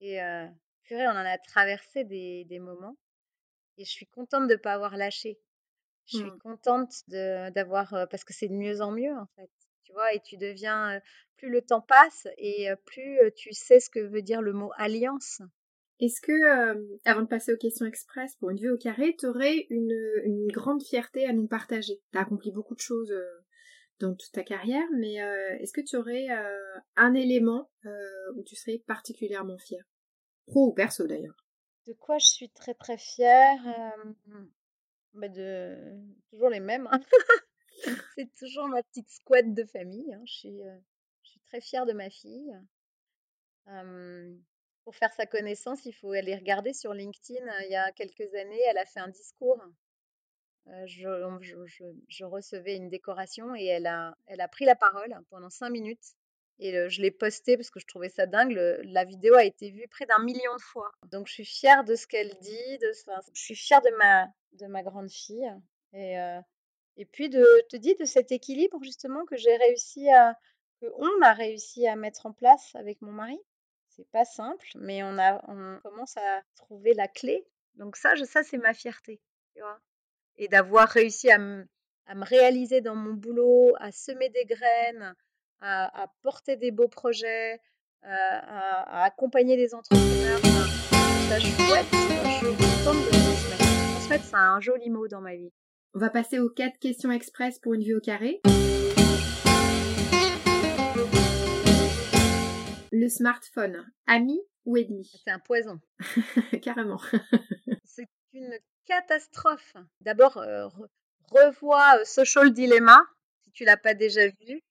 et 0.00 0.18
purée, 0.82 1.06
on 1.06 1.12
en 1.12 1.26
a 1.26 1.38
traversé 1.38 2.04
des, 2.04 2.44
des 2.44 2.58
moments 2.58 2.96
et 3.76 3.84
je 3.84 3.90
suis 3.90 4.06
contente 4.06 4.46
de 4.46 4.54
ne 4.54 4.58
pas 4.58 4.74
avoir 4.74 4.96
lâché. 4.96 5.38
Je 6.06 6.18
suis 6.18 6.30
mmh. 6.30 6.38
contente 6.38 6.92
d'avoir, 7.08 8.08
parce 8.10 8.24
que 8.24 8.32
c'est 8.32 8.48
de 8.48 8.54
mieux 8.54 8.80
en 8.80 8.90
mieux 8.90 9.16
en 9.16 9.26
fait. 9.36 9.50
Tu 9.84 9.92
vois, 9.92 10.12
et 10.12 10.20
tu 10.20 10.36
deviens, 10.36 11.00
plus 11.36 11.50
le 11.50 11.62
temps 11.62 11.80
passe 11.80 12.28
et 12.36 12.68
plus 12.84 13.18
tu 13.36 13.52
sais 13.52 13.80
ce 13.80 13.90
que 13.90 14.00
veut 14.00 14.22
dire 14.22 14.42
le 14.42 14.52
mot 14.52 14.70
alliance. 14.76 15.40
Est-ce 16.00 16.22
que, 16.22 16.32
euh, 16.32 16.98
avant 17.04 17.20
de 17.20 17.26
passer 17.26 17.52
aux 17.52 17.58
questions 17.58 17.84
express 17.84 18.34
pour 18.36 18.48
une 18.48 18.58
vue 18.58 18.70
au 18.70 18.78
carré, 18.78 19.14
tu 19.18 19.26
aurais 19.26 19.66
une, 19.68 20.48
grande 20.48 20.82
fierté 20.82 21.26
à 21.26 21.34
nous 21.34 21.46
partager? 21.46 22.00
Tu 22.10 22.18
as 22.18 22.22
accompli 22.22 22.50
beaucoup 22.52 22.74
de 22.74 22.80
choses 22.80 23.10
euh, 23.10 23.44
dans 23.98 24.14
toute 24.14 24.32
ta 24.32 24.42
carrière, 24.42 24.86
mais 24.96 25.22
euh, 25.22 25.58
est-ce 25.58 25.74
que 25.74 25.82
tu 25.82 25.96
aurais 25.96 26.28
un 26.96 27.12
élément 27.14 27.70
où 28.34 28.42
tu 28.44 28.56
serais 28.56 28.82
particulièrement 28.86 29.58
fière? 29.58 29.84
Pro 30.46 30.68
ou 30.68 30.72
perso 30.72 31.06
d'ailleurs? 31.06 31.46
De 31.86 31.92
quoi 31.92 32.16
je 32.16 32.26
suis 32.26 32.50
très 32.50 32.74
très 32.74 32.96
fière 32.96 33.60
bah 35.12 35.28
de 35.28 35.76
toujours 36.30 36.48
les 36.48 36.60
mêmes. 36.60 36.88
Hein. 36.92 37.00
C'est 38.14 38.32
toujours 38.38 38.68
ma 38.68 38.82
petite 38.84 39.10
squad 39.10 39.52
de 39.54 39.64
famille. 39.64 40.14
Hein. 40.14 40.22
Je 40.24 40.32
suis 40.32 41.40
très 41.46 41.60
fière 41.60 41.84
de 41.84 41.92
ma 41.92 42.08
fille. 42.08 42.54
Pour 44.84 44.96
faire 44.96 45.12
sa 45.12 45.26
connaissance, 45.26 45.84
il 45.84 45.92
faut 45.92 46.12
aller 46.12 46.34
regarder 46.34 46.72
sur 46.72 46.94
LinkedIn. 46.94 47.44
Il 47.64 47.70
y 47.70 47.76
a 47.76 47.92
quelques 47.92 48.34
années, 48.34 48.60
elle 48.68 48.78
a 48.78 48.86
fait 48.86 49.00
un 49.00 49.08
discours. 49.08 49.62
je, 50.86 52.24
recevais 52.24 52.76
une 52.76 52.88
décoration 52.88 53.54
et 53.54 53.66
elle 53.66 53.86
a, 53.86 54.14
pris 54.50 54.64
la 54.64 54.74
parole 54.74 55.14
pendant 55.28 55.50
cinq 55.50 55.70
minutes. 55.70 56.14
Et 56.58 56.90
je 56.90 57.00
l'ai 57.00 57.10
posté 57.10 57.56
parce 57.56 57.70
que 57.70 57.80
je 57.80 57.86
trouvais 57.86 58.10
ça 58.10 58.26
dingue. 58.26 58.52
la 58.84 59.04
vidéo 59.04 59.34
a 59.34 59.44
été 59.44 59.70
vue 59.70 59.88
près 59.88 60.06
d'un 60.06 60.22
million 60.22 60.54
de 60.56 60.62
fois. 60.62 60.90
Donc 61.10 61.26
je 61.26 61.32
suis 61.34 61.44
fière 61.44 61.84
de 61.84 61.94
ce 61.94 62.06
qu'elle 62.06 62.34
dit. 62.40 62.78
Je 62.80 63.40
suis 63.40 63.56
fière 63.56 63.80
de 63.82 63.90
ma, 63.96 64.28
de 64.52 64.66
ma 64.66 64.82
grande 64.82 65.10
fille. 65.10 65.50
Et, 65.92 67.06
puis 67.12 67.28
de 67.30 67.44
te 67.68 67.76
dire 67.76 67.96
de 67.98 68.04
cet 68.04 68.30
équilibre 68.32 68.78
justement 68.82 69.24
que 69.24 69.36
j'ai 69.36 69.56
réussi 69.56 70.10
à, 70.10 70.36
on 70.82 71.22
a 71.22 71.32
réussi 71.32 71.86
à 71.86 71.96
mettre 71.96 72.26
en 72.26 72.32
place 72.32 72.74
avec 72.74 73.00
mon 73.00 73.12
mari 73.12 73.38
pas 74.12 74.24
simple, 74.24 74.66
mais 74.76 75.02
on, 75.02 75.18
a, 75.18 75.42
on 75.48 75.78
commence 75.82 76.16
à 76.16 76.42
trouver 76.56 76.94
la 76.94 77.08
clé. 77.08 77.46
Donc 77.74 77.96
ça, 77.96 78.14
ça 78.24 78.42
c'est 78.42 78.58
ma 78.58 78.74
fierté, 78.74 79.20
tu 79.54 79.60
vois. 79.60 79.80
Et 80.36 80.48
d'avoir 80.48 80.88
réussi 80.88 81.30
à, 81.30 81.38
me 81.38 81.66
réaliser 82.08 82.80
dans 82.80 82.96
mon 82.96 83.14
boulot, 83.14 83.74
à 83.78 83.92
semer 83.92 84.28
des 84.30 84.44
graines, 84.44 85.14
à, 85.60 86.12
porter 86.22 86.56
des 86.56 86.70
beaux 86.70 86.88
projets, 86.88 87.60
à, 88.02 89.04
accompagner 89.04 89.56
des 89.56 89.74
entrepreneurs. 89.74 90.40
Ça, 91.28 91.38
je 91.38 91.46
chouette, 91.46 91.86
je 91.92 92.46
suis 92.46 92.56
contente 92.56 93.04
de 93.04 93.10
transmettre. 93.10 93.94
Transmettre, 93.94 94.24
c'est 94.24 94.36
un 94.36 94.60
joli 94.60 94.90
mot 94.90 95.06
dans 95.08 95.20
ma 95.20 95.36
vie. 95.36 95.52
On 95.94 95.98
va 95.98 96.10
passer 96.10 96.38
aux 96.38 96.50
quatre 96.50 96.78
questions 96.78 97.12
express 97.12 97.58
pour 97.58 97.74
une 97.74 97.82
vue 97.82 97.96
au 97.96 98.00
carré. 98.00 98.40
Le 103.00 103.08
smartphone, 103.08 103.90
ami 104.06 104.38
ou 104.66 104.76
ennemi? 104.76 105.10
C'est 105.24 105.30
un 105.30 105.38
poison. 105.38 105.80
Carrément. 106.62 107.00
C'est 107.86 108.10
une 108.34 108.54
catastrophe. 108.84 109.74
D'abord, 110.02 110.36
euh, 110.36 110.68
revois 111.30 111.98
euh, 111.98 112.04
Social 112.04 112.52
Dilemma, 112.52 113.00
si 113.42 113.52
tu 113.52 113.64
l'as 113.64 113.78
pas 113.78 113.94
déjà 113.94 114.28
vu. 114.28 114.62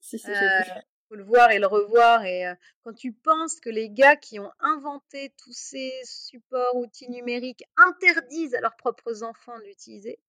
Si, 0.00 0.18
si, 0.18 0.30
euh, 0.30 0.60
faut 1.08 1.14
le 1.14 1.24
voir 1.24 1.50
et 1.50 1.58
le 1.58 1.66
revoir. 1.66 2.26
Et 2.26 2.44
quand 2.82 2.92
tu 2.92 3.14
penses 3.14 3.58
que 3.58 3.70
les 3.70 3.88
gars 3.88 4.16
qui 4.16 4.38
ont 4.38 4.52
inventé 4.60 5.32
tous 5.38 5.54
ces 5.54 5.94
supports, 6.04 6.76
outils 6.76 7.08
numériques 7.08 7.64
interdisent 7.78 8.54
à 8.54 8.60
leurs 8.60 8.76
propres 8.76 9.22
enfants 9.22 9.58
d'utiliser, 9.60 10.20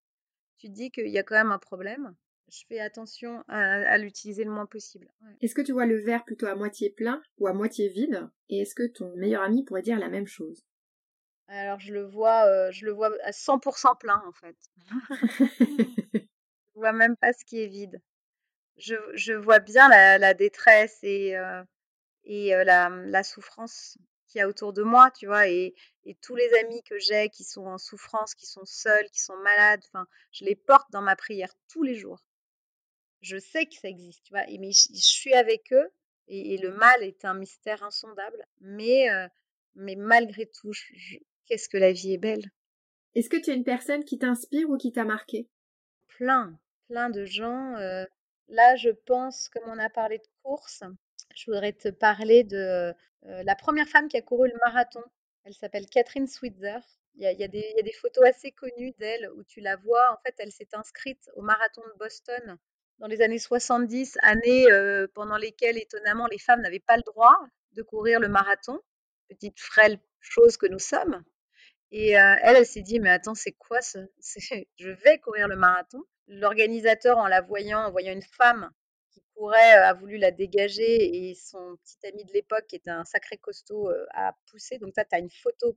tu 0.56 0.68
te 0.68 0.72
dis 0.72 0.90
qu'il 0.90 1.08
y 1.08 1.18
a 1.18 1.22
quand 1.22 1.36
même 1.36 1.52
un 1.52 1.58
problème. 1.58 2.16
Je 2.48 2.64
fais 2.68 2.78
attention 2.78 3.42
à, 3.48 3.98
l'utiliser 3.98 4.44
le 4.44 4.50
moins 4.50 4.66
possible. 4.66 5.10
Est-ce 5.40 5.54
que 5.54 5.62
tu 5.62 5.72
vois 5.72 5.86
le 5.86 6.00
verre 6.00 6.24
plutôt 6.24 6.46
à 6.46 6.54
moitié 6.54 6.90
plein 6.90 7.22
ou 7.38 7.46
à 7.46 7.52
moitié 7.52 7.88
vide? 7.88 8.28
Et 8.48 8.60
est-ce 8.60 8.74
que 8.74 8.86
ton 8.86 9.14
meilleur 9.16 9.42
ami 9.42 9.64
pourrait 9.64 9.82
dire 9.82 9.98
la 9.98 10.08
même 10.08 10.26
chose? 10.26 10.64
Alors 11.48 11.80
je 11.80 11.92
le 11.92 12.04
vois, 12.04 12.46
euh, 12.46 12.70
je 12.70 12.86
le 12.86 12.92
vois 12.92 13.10
à 13.22 13.30
100% 13.30 13.98
plein 13.98 14.22
en 14.26 14.32
fait. 14.32 14.56
je 15.60 16.74
vois 16.74 16.92
même 16.92 17.16
pas 17.16 17.32
ce 17.32 17.44
qui 17.44 17.62
est 17.62 17.66
vide. 17.66 18.00
Je, 18.76 18.94
je 19.14 19.32
vois 19.32 19.58
bien 19.58 19.88
la, 19.88 20.34
détresse 20.34 20.98
et, 21.02 21.36
euh, 21.36 21.62
et 22.24 22.54
euh, 22.54 22.64
la, 22.64 22.88
la, 22.88 23.22
souffrance 23.22 23.98
qu'il 24.26 24.40
y 24.40 24.42
a 24.42 24.48
autour 24.48 24.72
de 24.72 24.82
moi, 24.82 25.12
tu 25.12 25.26
vois, 25.26 25.48
et, 25.48 25.74
et 26.04 26.16
tous 26.16 26.34
les 26.34 26.52
amis 26.54 26.82
que 26.82 26.98
j'ai 26.98 27.28
qui 27.28 27.44
sont 27.44 27.66
en 27.66 27.78
souffrance, 27.78 28.34
qui 28.34 28.46
sont 28.46 28.64
seuls, 28.64 29.08
qui 29.10 29.20
sont 29.20 29.36
malades, 29.36 29.82
enfin, 29.86 30.08
je 30.32 30.44
les 30.44 30.56
porte 30.56 30.90
dans 30.90 31.02
ma 31.02 31.14
prière 31.14 31.54
tous 31.68 31.84
les 31.84 31.94
jours 31.94 32.20
je 33.24 33.38
sais 33.38 33.64
que 33.66 33.74
ça 33.74 33.88
existe, 33.88 34.22
tu 34.24 34.32
vois, 34.32 34.44
mais 34.46 34.70
je, 34.70 34.88
suis 34.92 35.32
avec 35.32 35.72
eux, 35.72 35.90
et, 36.28 36.58
le 36.58 36.72
mal 36.72 37.02
est 37.02 37.24
un 37.24 37.34
mystère 37.34 37.82
insondable, 37.82 38.44
mais, 38.60 39.10
euh, 39.10 39.26
mais 39.74 39.96
malgré 39.96 40.46
tout, 40.46 40.72
qu'est-ce 41.46 41.68
que 41.68 41.78
la 41.78 41.92
vie 41.92 42.12
est 42.12 42.18
belle. 42.18 42.50
Est-ce 43.14 43.30
que 43.30 43.36
tu 43.36 43.50
as 43.50 43.54
une 43.54 43.64
personne 43.64 44.04
qui 44.04 44.18
t'inspire 44.18 44.68
ou 44.68 44.76
qui 44.76 44.92
t'a 44.92 45.04
marqué? 45.04 45.48
Plein, 46.18 46.58
plein 46.88 47.10
de 47.10 47.24
gens. 47.24 47.76
Euh, 47.76 48.04
là, 48.48 48.76
je 48.76 48.90
pense, 48.90 49.48
comme 49.48 49.64
on 49.66 49.78
a 49.78 49.88
parlé 49.88 50.18
de 50.18 50.28
course, 50.42 50.82
je 51.34 51.46
voudrais 51.46 51.72
te 51.72 51.88
parler 51.88 52.44
de 52.44 52.56
euh, 52.56 53.42
la 53.42 53.54
première 53.54 53.88
femme 53.88 54.08
qui 54.08 54.16
a 54.16 54.22
couru 54.22 54.48
le 54.48 54.58
marathon. 54.64 55.02
Elle 55.44 55.54
s'appelle 55.54 55.86
Catherine 55.86 56.26
Switzer. 56.26 56.80
Il 57.16 57.22
y, 57.22 57.26
a, 57.26 57.32
il, 57.32 57.38
y 57.38 57.44
a 57.44 57.48
des, 57.48 57.64
il 57.72 57.76
y, 57.76 57.80
a, 57.80 57.84
des 57.84 57.92
photos 57.92 58.24
assez 58.26 58.50
connues 58.50 58.92
d'elle 58.98 59.30
où 59.36 59.44
tu 59.44 59.60
la 59.60 59.76
vois. 59.76 60.12
En 60.12 60.16
fait, 60.24 60.34
elle 60.38 60.50
s'est 60.50 60.74
inscrite 60.74 61.30
au 61.36 61.42
marathon 61.42 61.82
de 61.92 61.98
Boston 61.98 62.58
dans 62.98 63.06
les 63.06 63.20
années 63.22 63.38
70, 63.38 64.18
années 64.22 64.70
euh, 64.70 65.06
pendant 65.14 65.36
lesquelles, 65.36 65.78
étonnamment, 65.78 66.26
les 66.26 66.38
femmes 66.38 66.62
n'avaient 66.62 66.80
pas 66.80 66.96
le 66.96 67.02
droit 67.02 67.36
de 67.72 67.82
courir 67.82 68.20
le 68.20 68.28
marathon, 68.28 68.80
petite 69.28 69.58
frêle 69.58 69.98
chose 70.20 70.56
que 70.56 70.66
nous 70.66 70.78
sommes. 70.78 71.22
Et 71.90 72.18
euh, 72.18 72.36
elle, 72.42 72.56
elle 72.56 72.66
s'est 72.66 72.82
dit, 72.82 73.00
mais 73.00 73.10
attends, 73.10 73.34
c'est 73.34 73.52
quoi 73.52 73.80
ça 73.80 74.00
Je 74.78 74.90
vais 74.90 75.18
courir 75.18 75.48
le 75.48 75.56
marathon. 75.56 76.02
L'organisateur, 76.28 77.18
en 77.18 77.26
la 77.26 77.40
voyant, 77.40 77.80
en 77.80 77.90
voyant 77.90 78.12
une 78.12 78.22
femme 78.22 78.70
qui 79.12 79.22
courait, 79.34 79.78
euh, 79.78 79.86
a 79.86 79.92
voulu 79.92 80.16
la 80.16 80.30
dégager 80.30 81.28
et 81.28 81.34
son 81.34 81.76
petit 81.76 82.06
ami 82.06 82.24
de 82.24 82.32
l'époque, 82.32 82.66
qui 82.68 82.76
était 82.76 82.90
un 82.90 83.04
sacré 83.04 83.36
costaud, 83.36 83.90
a 84.12 84.34
poussé. 84.50 84.78
Donc, 84.78 84.92
ça, 84.94 85.04
tu 85.04 85.14
as 85.14 85.18
une 85.18 85.30
photo 85.30 85.76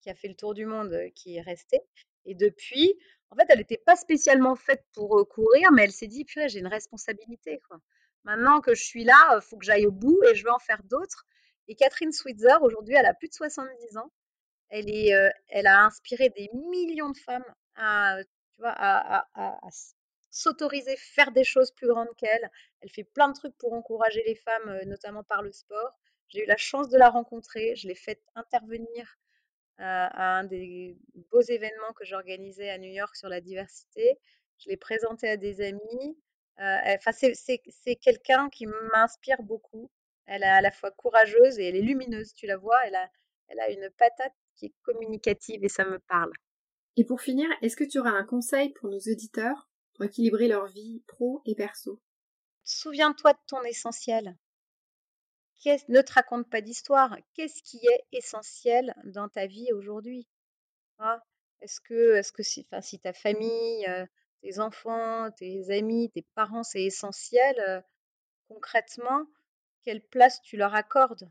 qui 0.00 0.10
a 0.10 0.14
fait 0.14 0.28
le 0.28 0.34
tour 0.34 0.54
du 0.54 0.66
monde 0.66 0.96
qui 1.14 1.36
est 1.36 1.40
restée. 1.40 1.80
Et 2.24 2.34
depuis, 2.34 2.94
en 3.30 3.36
fait, 3.36 3.46
elle 3.48 3.58
n'était 3.58 3.82
pas 3.84 3.96
spécialement 3.96 4.56
faite 4.56 4.84
pour 4.94 5.28
courir, 5.28 5.70
mais 5.72 5.84
elle 5.84 5.92
s'est 5.92 6.06
dit, 6.06 6.24
purée, 6.24 6.48
j'ai 6.48 6.60
une 6.60 6.66
responsabilité. 6.66 7.60
Maintenant 8.24 8.60
que 8.60 8.74
je 8.74 8.82
suis 8.82 9.04
là, 9.04 9.36
il 9.36 9.42
faut 9.42 9.58
que 9.58 9.64
j'aille 9.64 9.86
au 9.86 9.92
bout 9.92 10.18
et 10.24 10.34
je 10.34 10.44
vais 10.44 10.50
en 10.50 10.58
faire 10.58 10.82
d'autres. 10.84 11.26
Et 11.68 11.74
Catherine 11.74 12.12
Switzer, 12.12 12.56
aujourd'hui, 12.62 12.94
elle 12.94 13.06
a 13.06 13.14
plus 13.14 13.28
de 13.28 13.34
70 13.34 13.98
ans. 13.98 14.10
Elle, 14.70 15.66
a 15.66 15.84
inspiré 15.84 16.30
des 16.30 16.50
millions 16.54 17.10
de 17.10 17.18
femmes 17.18 17.44
à, 17.76 18.18
tu 18.56 18.64
à, 18.64 19.26
à, 19.34 19.60
s'autoriser, 20.30 20.96
faire 20.96 21.32
des 21.32 21.44
choses 21.44 21.70
plus 21.70 21.88
grandes 21.88 22.14
qu'elle. 22.16 22.50
Elle 22.80 22.90
fait 22.90 23.04
plein 23.04 23.28
de 23.28 23.34
trucs 23.34 23.56
pour 23.58 23.72
encourager 23.72 24.22
les 24.26 24.34
femmes, 24.34 24.80
notamment 24.86 25.24
par 25.24 25.42
le 25.42 25.52
sport. 25.52 25.98
J'ai 26.28 26.44
eu 26.44 26.46
la 26.46 26.56
chance 26.56 26.88
de 26.88 26.98
la 26.98 27.08
rencontrer. 27.08 27.76
Je 27.76 27.88
l'ai 27.88 27.94
fait 27.94 28.22
intervenir 28.34 29.18
à 29.78 30.38
un 30.38 30.44
des 30.44 30.96
beaux 31.30 31.40
événements 31.40 31.92
que 31.94 32.04
j'organisais 32.04 32.70
à 32.70 32.78
New 32.78 32.90
York 32.90 33.16
sur 33.16 33.28
la 33.28 33.40
diversité. 33.40 34.18
Je 34.58 34.68
l'ai 34.68 34.76
présenté 34.76 35.28
à 35.28 35.36
des 35.36 35.60
amis. 35.60 36.18
Enfin, 36.58 37.12
c'est 37.12 37.96
quelqu'un 37.96 38.48
qui 38.50 38.66
m'inspire 38.92 39.42
beaucoup. 39.42 39.90
Elle 40.26 40.42
est 40.42 40.46
à 40.46 40.60
la 40.60 40.70
fois 40.70 40.90
courageuse 40.90 41.58
et 41.58 41.68
elle 41.68 41.76
est 41.76 41.82
lumineuse, 41.82 42.34
tu 42.34 42.46
la 42.46 42.56
vois. 42.56 42.78
Elle 42.84 42.96
a, 42.96 43.08
elle 43.48 43.60
a 43.60 43.70
une 43.70 43.88
patate 43.96 44.34
qui 44.56 44.66
est 44.66 44.74
communicative 44.82 45.64
et 45.64 45.68
ça 45.68 45.84
me 45.84 45.98
parle. 46.00 46.32
Et 46.96 47.04
pour 47.04 47.20
finir, 47.20 47.48
est-ce 47.62 47.76
que 47.76 47.84
tu 47.84 48.00
auras 48.00 48.10
un 48.10 48.24
conseil 48.24 48.70
pour 48.70 48.88
nos 48.88 48.98
auditeurs 48.98 49.68
pour 49.94 50.04
équilibrer 50.04 50.48
leur 50.48 50.66
vie 50.66 51.02
pro 51.06 51.40
et 51.46 51.54
perso? 51.54 52.02
Souviens-toi 52.64 53.32
de 53.32 53.38
ton 53.46 53.62
essentiel 53.62 54.36
ne 55.66 56.00
te 56.02 56.12
raconte 56.12 56.48
pas 56.48 56.60
d'histoire. 56.60 57.16
Qu'est-ce 57.34 57.62
qui 57.62 57.78
est 57.86 58.04
essentiel 58.12 58.94
dans 59.04 59.28
ta 59.28 59.46
vie 59.46 59.72
aujourd'hui? 59.72 60.28
Est-ce 61.60 61.80
que, 61.80 62.14
est 62.14 62.42
si, 62.42 62.66
si 62.82 62.98
ta 63.00 63.12
famille, 63.12 63.86
euh, 63.88 64.06
tes 64.42 64.60
enfants, 64.60 65.30
tes 65.32 65.70
amis, 65.70 66.10
tes 66.10 66.22
parents, 66.34 66.62
c'est 66.62 66.84
essentiel, 66.84 67.58
euh, 67.60 67.80
concrètement, 68.48 69.26
quelle 69.82 70.02
place 70.02 70.40
tu 70.42 70.56
leur 70.56 70.74
accordes 70.74 71.30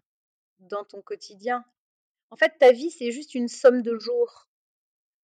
dans 0.60 0.84
ton 0.84 1.02
quotidien? 1.02 1.64
En 2.30 2.36
fait, 2.36 2.58
ta 2.60 2.72
vie, 2.72 2.92
c'est 2.92 3.12
juste 3.12 3.36
une 3.36 3.48
somme 3.48 3.82
de 3.82 3.98
jours. 3.98 4.50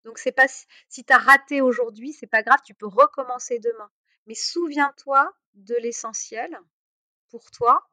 Donc, 0.04 0.18
c'est 0.18 0.32
pas 0.32 0.48
si 0.88 1.04
tu 1.04 1.12
as 1.12 1.18
raté 1.18 1.60
aujourd'hui, 1.60 2.12
c'est 2.12 2.26
pas 2.26 2.42
grave, 2.42 2.60
tu 2.64 2.74
peux 2.74 2.86
recommencer 2.86 3.58
demain. 3.58 3.90
Mais 4.26 4.34
souviens-toi 4.34 5.30
de 5.54 5.74
l'essentiel 5.76 6.58
pour 7.28 7.50
toi 7.50 7.86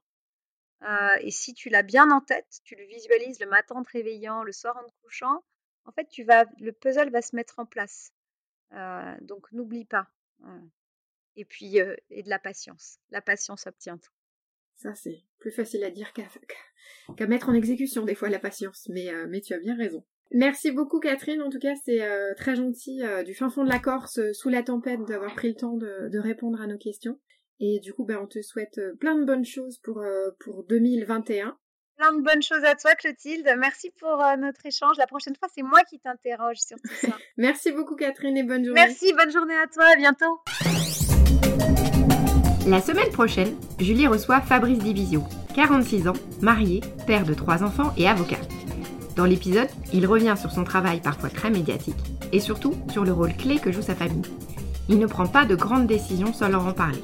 euh, 0.83 1.15
et 1.21 1.31
si 1.31 1.53
tu 1.53 1.69
l'as 1.69 1.83
bien 1.83 2.09
en 2.11 2.21
tête, 2.21 2.59
tu 2.63 2.75
le 2.75 2.85
visualises 2.85 3.39
le 3.39 3.45
matin 3.45 3.75
en 3.75 3.83
te 3.83 3.91
réveillant, 3.91 4.43
le 4.43 4.51
soir 4.51 4.77
en 4.77 4.87
te 4.87 4.93
couchant, 5.03 5.43
en 5.85 5.91
fait, 5.91 6.07
tu 6.09 6.23
vas, 6.23 6.45
le 6.59 6.71
puzzle 6.71 7.11
va 7.11 7.21
se 7.21 7.35
mettre 7.35 7.59
en 7.59 7.65
place. 7.65 8.13
Euh, 8.73 9.15
donc, 9.21 9.51
n'oublie 9.51 9.85
pas. 9.85 10.07
Et 11.35 11.45
puis, 11.45 11.79
euh, 11.79 11.95
et 12.09 12.23
de 12.23 12.29
la 12.29 12.39
patience. 12.39 12.97
La 13.11 13.21
patience 13.21 13.67
obtient 13.67 13.97
tout. 13.97 14.11
Ça, 14.75 14.95
c'est 14.95 15.23
plus 15.39 15.51
facile 15.51 15.83
à 15.83 15.91
dire 15.91 16.11
qu'à 16.13 17.27
mettre 17.27 17.49
en 17.49 17.53
exécution 17.53 18.03
des 18.03 18.15
fois 18.15 18.29
la 18.29 18.39
patience, 18.39 18.87
mais, 18.89 19.11
mais 19.27 19.41
tu 19.41 19.53
as 19.53 19.59
bien 19.59 19.75
raison. 19.77 20.03
Merci 20.33 20.71
beaucoup 20.71 20.99
Catherine, 20.99 21.41
en 21.41 21.49
tout 21.49 21.59
cas 21.59 21.75
c'est 21.83 22.01
très 22.37 22.55
gentil 22.55 23.01
du 23.25 23.35
fin 23.35 23.49
fond 23.49 23.63
de 23.63 23.69
la 23.69 23.79
Corse, 23.79 24.19
sous 24.31 24.49
la 24.49 24.63
tempête, 24.63 25.03
d'avoir 25.05 25.35
pris 25.35 25.49
le 25.49 25.55
temps 25.55 25.75
de, 25.75 26.17
répondre 26.17 26.61
à 26.61 26.67
nos 26.67 26.77
questions. 26.77 27.19
Et 27.59 27.79
du 27.79 27.93
coup, 27.93 28.05
ben, 28.05 28.17
on 28.21 28.27
te 28.27 28.41
souhaite 28.41 28.77
euh, 28.77 28.95
plein 28.99 29.15
de 29.15 29.23
bonnes 29.23 29.45
choses 29.45 29.77
pour, 29.79 29.99
euh, 29.99 30.29
pour 30.39 30.63
2021. 30.63 31.57
Plein 31.97 32.13
de 32.13 32.21
bonnes 32.23 32.41
choses 32.41 32.63
à 32.63 32.75
toi, 32.75 32.95
Clotilde. 32.95 33.47
Merci 33.59 33.91
pour 33.99 34.23
euh, 34.23 34.35
notre 34.35 34.65
échange. 34.65 34.97
La 34.97 35.05
prochaine 35.05 35.35
fois, 35.35 35.47
c'est 35.53 35.61
moi 35.61 35.83
qui 35.83 35.99
t'interroge 35.99 36.57
sur 36.57 36.77
tout 36.77 36.93
ça. 36.95 37.15
Merci 37.37 37.71
beaucoup, 37.71 37.95
Catherine, 37.95 38.35
et 38.37 38.43
bonne 38.43 38.65
journée. 38.65 38.81
Merci, 38.81 39.13
bonne 39.13 39.31
journée 39.31 39.55
à 39.55 39.67
toi. 39.67 39.85
À 39.85 39.95
bientôt. 39.95 40.39
La 42.67 42.81
semaine 42.81 43.11
prochaine, 43.11 43.55
Julie 43.79 44.07
reçoit 44.07 44.41
Fabrice 44.41 44.79
Divisio, 44.79 45.23
46 45.55 46.07
ans, 46.07 46.13
marié, 46.41 46.81
père 47.05 47.25
de 47.25 47.33
trois 47.33 47.63
enfants 47.63 47.93
et 47.97 48.07
avocat. 48.07 48.39
Dans 49.15 49.25
l'épisode, 49.25 49.69
il 49.93 50.07
revient 50.07 50.35
sur 50.39 50.51
son 50.51 50.63
travail 50.63 51.01
parfois 51.01 51.29
très 51.29 51.49
médiatique 51.49 51.97
et 52.31 52.39
surtout 52.39 52.75
sur 52.91 53.03
le 53.03 53.11
rôle 53.11 53.35
clé 53.35 53.59
que 53.59 53.71
joue 53.71 53.81
sa 53.81 53.95
famille. 53.95 54.21
Il 54.89 54.99
ne 54.99 55.05
prend 55.05 55.27
pas 55.27 55.45
de 55.45 55.55
grandes 55.55 55.87
décisions 55.87 56.33
sans 56.33 56.49
leur 56.49 56.65
en 56.65 56.73
parler. 56.73 57.03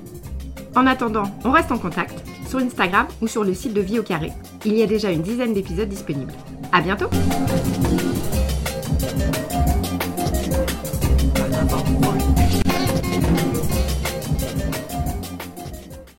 En 0.78 0.86
attendant, 0.86 1.24
on 1.44 1.50
reste 1.50 1.72
en 1.72 1.80
contact 1.80 2.24
sur 2.48 2.60
Instagram 2.60 3.08
ou 3.20 3.28
sur 3.28 3.44
le 3.44 3.56
site 3.56 3.74
de 3.74 3.82
Vie 3.82 3.98
au 3.98 4.04
Carré. 4.04 4.32
Il 4.64 4.78
y 4.78 4.84
a 4.84 4.86
déjà 4.86 5.10
une 5.10 5.24
dizaine 5.24 5.52
d'épisodes 5.52 5.90
disponibles. 5.90 6.34
À 6.72 6.82
bientôt! 6.82 7.10